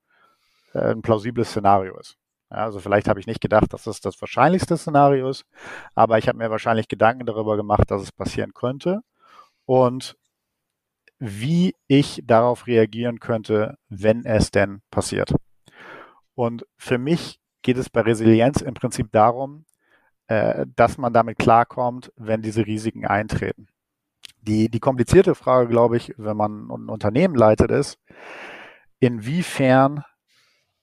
ein 0.74 1.02
plausibles 1.02 1.50
Szenario 1.50 1.98
ist. 1.98 2.16
Also 2.48 2.80
vielleicht 2.80 3.08
habe 3.08 3.18
ich 3.18 3.26
nicht 3.26 3.40
gedacht, 3.40 3.72
dass 3.72 3.84
das 3.84 4.00
das 4.00 4.20
wahrscheinlichste 4.20 4.76
Szenario 4.76 5.28
ist, 5.28 5.46
aber 5.94 6.18
ich 6.18 6.28
habe 6.28 6.38
mir 6.38 6.50
wahrscheinlich 6.50 6.88
Gedanken 6.88 7.24
darüber 7.24 7.56
gemacht, 7.56 7.90
dass 7.90 8.02
es 8.02 8.12
passieren 8.12 8.52
könnte 8.52 9.00
und 9.64 10.16
wie 11.18 11.74
ich 11.86 12.20
darauf 12.26 12.66
reagieren 12.66 13.20
könnte, 13.20 13.78
wenn 13.88 14.24
es 14.26 14.50
denn 14.50 14.82
passiert. 14.90 15.34
Und 16.34 16.66
für 16.76 16.98
mich 16.98 17.40
geht 17.62 17.78
es 17.78 17.88
bei 17.88 18.00
Resilienz 18.00 18.60
im 18.60 18.74
Prinzip 18.74 19.10
darum, 19.12 19.64
äh, 20.26 20.66
dass 20.76 20.98
man 20.98 21.12
damit 21.12 21.38
klarkommt, 21.38 22.12
wenn 22.16 22.42
diese 22.42 22.66
Risiken 22.66 23.06
eintreten. 23.06 23.68
Die, 24.40 24.68
die 24.68 24.80
komplizierte 24.80 25.34
Frage, 25.34 25.68
glaube 25.68 25.96
ich, 25.96 26.12
wenn 26.16 26.36
man 26.36 26.66
ein 26.66 26.88
Unternehmen 26.88 27.36
leitet, 27.36 27.70
ist, 27.70 27.98
inwiefern 28.98 29.98
äh, 29.98 30.11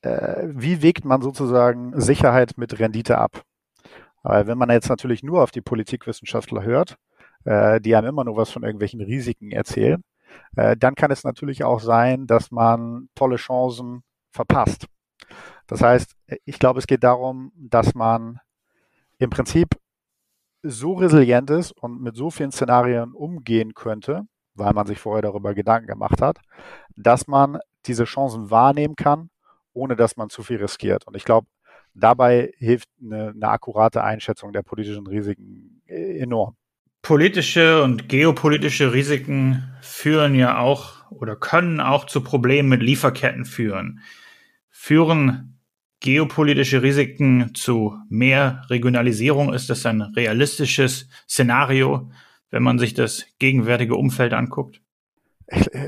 wie 0.02 0.82
wägt 0.82 1.04
man 1.04 1.22
sozusagen 1.22 2.00
Sicherheit 2.00 2.58
mit 2.58 2.80
Rendite 2.80 3.18
ab? 3.18 3.44
Weil 4.24 4.48
wenn 4.48 4.58
man 4.58 4.70
jetzt 4.70 4.90
natürlich 4.90 5.24
nur 5.24 5.44
auf 5.44 5.52
die 5.52 5.62
Politikwissenschaftler 5.62 6.64
hört, 6.64 6.98
äh, 7.46 7.80
die 7.80 7.96
einem 7.96 8.10
immer 8.10 8.24
nur 8.24 8.38
was 8.38 8.50
von 8.50 8.64
irgendwelchen 8.64 9.02
Risiken 9.02 9.52
erzählen, 9.52 10.04
äh, 10.56 10.76
dann 10.78 10.96
kann 10.96 11.12
es 11.12 11.24
natürlich 11.24 11.64
auch 11.64 11.80
sein, 11.80 12.28
dass 12.28 12.52
man 12.52 13.10
tolle 13.16 13.38
Chancen 13.38 14.04
verpasst. 14.32 14.86
Das 15.68 15.82
heißt, 15.82 16.16
ich 16.46 16.60
glaube, 16.60 16.80
es 16.80 16.88
geht 16.88 17.04
darum, 17.04 17.52
dass 17.56 17.94
man 17.94 18.40
im 19.20 19.30
Prinzip 19.30 19.70
so 20.64 20.94
resilient 20.94 21.50
ist 21.50 21.72
und 21.72 22.02
mit 22.02 22.16
so 22.16 22.30
vielen 22.30 22.52
Szenarien 22.52 23.14
umgehen 23.14 23.74
könnte, 23.74 24.24
weil 24.56 24.74
man 24.74 24.88
sich 24.88 25.00
vorher 25.00 25.22
darüber 25.22 25.54
Gedanken 25.54 25.88
gemacht 25.88 26.22
hat, 26.22 26.40
dass 26.96 27.28
man 27.28 27.60
diese 27.86 28.04
Chancen 28.04 28.52
wahrnehmen 28.52 28.96
kann, 28.96 29.30
ohne 29.80 29.96
dass 29.96 30.18
man 30.18 30.30
zu 30.30 30.44
viel 30.44 30.58
riskiert. 30.58 31.08
Und 31.08 31.16
ich 31.16 31.24
glaube, 31.24 31.48
dabei 31.94 32.52
hilft 32.58 32.90
eine, 33.02 33.30
eine 33.30 33.48
akkurate 33.48 34.04
Einschätzung 34.04 34.54
der 34.54 34.62
politischen 34.62 35.08
Risiken 35.08 35.82
enorm. 35.88 36.56
Politische 37.02 37.82
und 37.82 38.10
geopolitische 38.10 38.94
Risiken 38.94 39.64
führen 39.82 40.36
ja 40.36 40.60
auch 40.60 41.10
oder 41.12 41.36
können 41.36 41.80
auch 41.80 42.06
zu 42.06 42.22
Problemen 42.22 42.68
mit 42.68 42.84
Lieferketten 42.84 43.46
führen. 43.46 44.02
Führen 44.70 45.60
geopolitische 46.02 46.82
Risiken 46.82 47.56
zu 47.56 47.98
mehr 48.10 48.64
Regionalisierung? 48.70 49.54
Ist 49.54 49.70
das 49.70 49.86
ein 49.86 50.02
realistisches 50.02 51.08
Szenario, 51.28 52.12
wenn 52.52 52.64
man 52.64 52.80
sich 52.80 52.94
das 52.94 53.26
gegenwärtige 53.40 53.96
Umfeld 53.96 54.34
anguckt? 54.34 54.82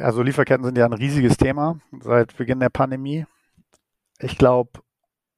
Also 0.02 0.24
Lieferketten 0.24 0.66
sind 0.66 0.78
ja 0.78 0.86
ein 0.86 0.94
riesiges 0.94 1.38
Thema 1.38 1.80
seit 2.02 2.36
Beginn 2.38 2.60
der 2.60 2.70
Pandemie. 2.70 3.26
Ich 4.24 4.38
glaube, 4.38 4.82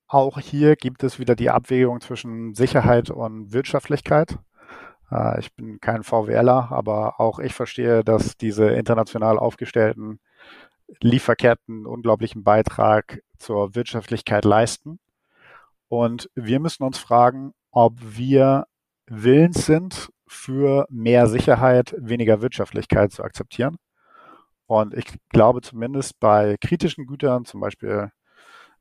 auch 0.07 0.39
hier 0.39 0.75
gibt 0.75 1.03
es 1.03 1.17
wieder 1.17 1.35
die 1.35 1.49
Abwägung 1.49 2.01
zwischen 2.01 2.53
Sicherheit 2.53 3.09
und 3.09 3.53
Wirtschaftlichkeit. 3.53 4.37
Äh, 5.09 5.39
ich 5.39 5.55
bin 5.55 5.79
kein 5.79 6.03
VWLer, 6.03 6.69
aber 6.71 7.19
auch 7.19 7.39
ich 7.39 7.53
verstehe, 7.53 8.03
dass 8.03 8.37
diese 8.37 8.69
international 8.71 9.39
aufgestellten 9.39 10.19
Lieferketten 10.99 11.85
unglaublichen 11.85 12.43
Beitrag 12.43 13.21
zur 13.37 13.73
Wirtschaftlichkeit 13.73 14.43
leisten. 14.43 14.99
Und 15.87 16.29
wir 16.35 16.59
müssen 16.59 16.83
uns 16.83 16.97
fragen, 16.97 17.53
ob 17.71 17.93
wir 18.01 18.65
willens 19.07 19.65
sind, 19.65 20.09
für 20.27 20.87
mehr 20.89 21.27
Sicherheit, 21.27 21.95
weniger 21.97 22.41
Wirtschaftlichkeit 22.41 23.11
zu 23.11 23.23
akzeptieren. 23.23 23.77
Und 24.65 24.93
ich 24.93 25.05
glaube 25.29 25.61
zumindest 25.61 26.19
bei 26.19 26.57
kritischen 26.59 27.05
Gütern, 27.05 27.45
zum 27.45 27.61
Beispiel 27.61 28.11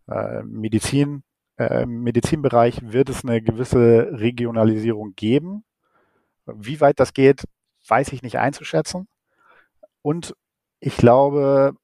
äh, 0.09 0.43
Medizin, 0.43 1.23
äh, 1.59 1.87
Medizinbereich, 1.87 2.81
wird 2.83 3.09
es 3.09 3.25
eine 3.25 3.43
gewisse 3.43 4.09
Regionalisierung 4.12 5.15
geben. 5.15 5.65
Wie 6.47 6.81
weit 6.81 7.01
das 7.01 7.12
geht, 7.12 7.45
weiß 7.88 8.12
ich 8.12 8.23
nicht 8.23 8.38
einzuschätzen. 8.38 9.09
Und 10.03 10.35
ich 10.81 10.97
glaube, 10.97 11.75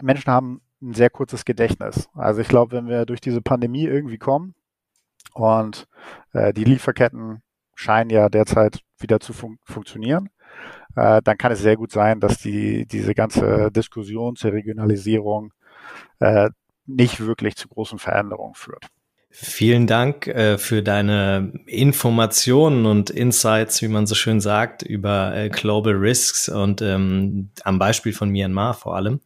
Menschen 0.00 0.32
haben 0.32 0.62
ein 0.82 0.94
sehr 0.94 1.10
kurzes 1.10 1.44
Gedächtnis. 1.44 2.08
Also 2.14 2.40
ich 2.40 2.48
glaube, 2.48 2.76
wenn 2.76 2.88
wir 2.88 3.06
durch 3.06 3.20
diese 3.20 3.40
Pandemie 3.40 3.84
irgendwie 3.84 4.18
kommen 4.18 4.54
und 5.32 5.86
äh, 6.32 6.52
die 6.52 6.64
Lieferketten 6.64 7.42
scheinen 7.74 8.10
ja 8.10 8.28
derzeit 8.28 8.80
wieder 8.98 9.20
zu 9.20 9.32
fun 9.32 9.58
funktionieren, 9.64 10.28
äh, 10.96 11.22
dann 11.22 11.38
kann 11.38 11.52
es 11.52 11.60
sehr 11.60 11.76
gut 11.76 11.92
sein, 11.92 12.20
dass 12.20 12.38
die 12.38 12.86
diese 12.86 13.14
ganze 13.14 13.70
Diskussion 13.70 14.36
zur 14.36 14.52
Regionalisierung 14.52 15.52
äh, 16.18 16.50
nicht 16.86 17.20
wirklich 17.20 17.56
zu 17.56 17.68
großen 17.68 17.98
Veränderungen 17.98 18.54
führt. 18.54 18.86
Vielen 19.34 19.86
Dank 19.86 20.26
äh, 20.26 20.58
für 20.58 20.82
deine 20.82 21.54
Informationen 21.64 22.84
und 22.84 23.08
Insights, 23.08 23.80
wie 23.80 23.88
man 23.88 24.06
so 24.06 24.14
schön 24.14 24.42
sagt, 24.42 24.82
über 24.82 25.34
äh, 25.34 25.48
Global 25.48 25.94
Risks 25.94 26.50
und 26.50 26.82
ähm, 26.82 27.48
am 27.64 27.78
Beispiel 27.78 28.12
von 28.12 28.28
Myanmar 28.28 28.74
vor 28.74 28.94
allem. 28.94 29.20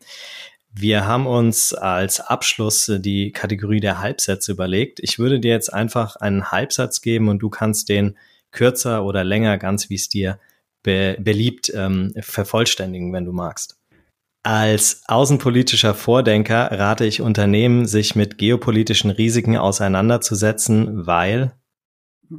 Wir 0.72 1.06
haben 1.06 1.26
uns 1.26 1.74
als 1.74 2.20
Abschluss 2.20 2.92
die 2.98 3.32
Kategorie 3.32 3.80
der 3.80 3.98
Halbsätze 3.98 4.52
überlegt. 4.52 5.00
Ich 5.00 5.18
würde 5.18 5.40
dir 5.40 5.50
jetzt 5.50 5.72
einfach 5.72 6.14
einen 6.16 6.52
Halbsatz 6.52 7.00
geben 7.00 7.28
und 7.28 7.40
du 7.40 7.50
kannst 7.50 7.88
den 7.88 8.16
kürzer 8.52 9.04
oder 9.04 9.24
länger, 9.24 9.58
ganz 9.58 9.90
wie 9.90 9.96
es 9.96 10.08
dir 10.08 10.38
be 10.84 11.16
beliebt, 11.18 11.72
ähm, 11.74 12.12
vervollständigen, 12.20 13.12
wenn 13.12 13.24
du 13.24 13.32
magst. 13.32 13.76
Als 14.46 15.02
außenpolitischer 15.08 15.92
Vordenker 15.92 16.70
rate 16.70 17.04
ich 17.04 17.20
Unternehmen, 17.20 17.84
sich 17.84 18.14
mit 18.14 18.38
geopolitischen 18.38 19.10
Risiken 19.10 19.56
auseinanderzusetzen, 19.56 21.04
weil 21.04 21.50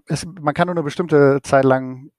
es, 0.05 0.25
man 0.39 0.53
kann 0.53 0.67
nur 0.67 0.75
eine 0.75 0.83
bestimmte 0.83 1.39
Zeit 1.43 1.65
lang 1.65 2.11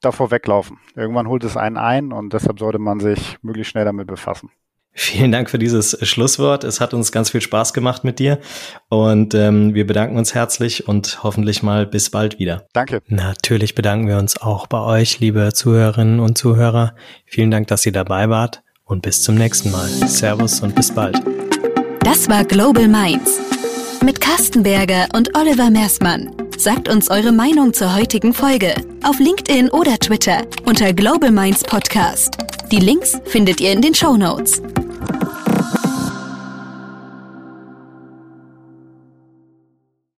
davor 0.00 0.30
weglaufen. 0.30 0.78
Irgendwann 0.96 1.28
holt 1.28 1.44
es 1.44 1.58
einen 1.58 1.76
ein 1.76 2.12
und 2.12 2.32
deshalb 2.32 2.58
sollte 2.58 2.78
man 2.78 2.98
sich 2.98 3.36
möglichst 3.42 3.72
schnell 3.72 3.84
damit 3.84 4.06
befassen. 4.06 4.48
Vielen 4.92 5.32
Dank 5.32 5.50
für 5.50 5.58
dieses 5.58 5.98
Schlusswort. 6.08 6.64
Es 6.64 6.80
hat 6.80 6.94
uns 6.94 7.12
ganz 7.12 7.28
viel 7.28 7.42
Spaß 7.42 7.74
gemacht 7.74 8.04
mit 8.04 8.20
dir 8.20 8.38
und 8.88 9.34
ähm, 9.34 9.74
wir 9.74 9.86
bedanken 9.86 10.16
uns 10.16 10.34
herzlich 10.34 10.88
und 10.88 11.22
hoffentlich 11.22 11.62
mal 11.62 11.86
bis 11.86 12.08
bald 12.08 12.38
wieder. 12.38 12.66
Danke. 12.72 13.02
Natürlich 13.08 13.74
bedanken 13.74 14.08
wir 14.08 14.16
uns 14.16 14.40
auch 14.40 14.66
bei 14.66 14.80
euch, 14.80 15.20
liebe 15.20 15.52
Zuhörerinnen 15.52 16.20
und 16.20 16.38
Zuhörer. 16.38 16.94
Vielen 17.26 17.50
Dank, 17.50 17.66
dass 17.66 17.84
ihr 17.84 17.92
dabei 17.92 18.30
wart 18.30 18.62
und 18.90 19.02
bis 19.02 19.22
zum 19.22 19.36
nächsten 19.36 19.70
Mal. 19.70 19.88
Servus 20.06 20.60
und 20.60 20.74
bis 20.74 20.90
bald. 20.90 21.16
Das 22.00 22.28
war 22.28 22.44
Global 22.44 22.88
Minds 22.88 23.38
mit 24.04 24.20
Carsten 24.20 24.62
Berger 24.62 25.06
und 25.14 25.36
Oliver 25.36 25.70
Mersmann. 25.70 26.30
Sagt 26.58 26.88
uns 26.88 27.10
eure 27.10 27.32
Meinung 27.32 27.72
zur 27.72 27.94
heutigen 27.94 28.34
Folge 28.34 28.74
auf 29.02 29.18
LinkedIn 29.18 29.70
oder 29.70 29.98
Twitter 29.98 30.42
unter 30.64 30.92
Global 30.92 31.30
Minds 31.30 31.62
Podcast. 31.62 32.36
Die 32.70 32.80
Links 32.80 33.18
findet 33.26 33.60
ihr 33.60 33.72
in 33.72 33.80
den 33.80 33.94
Show 33.94 34.16
Notes. 34.16 34.60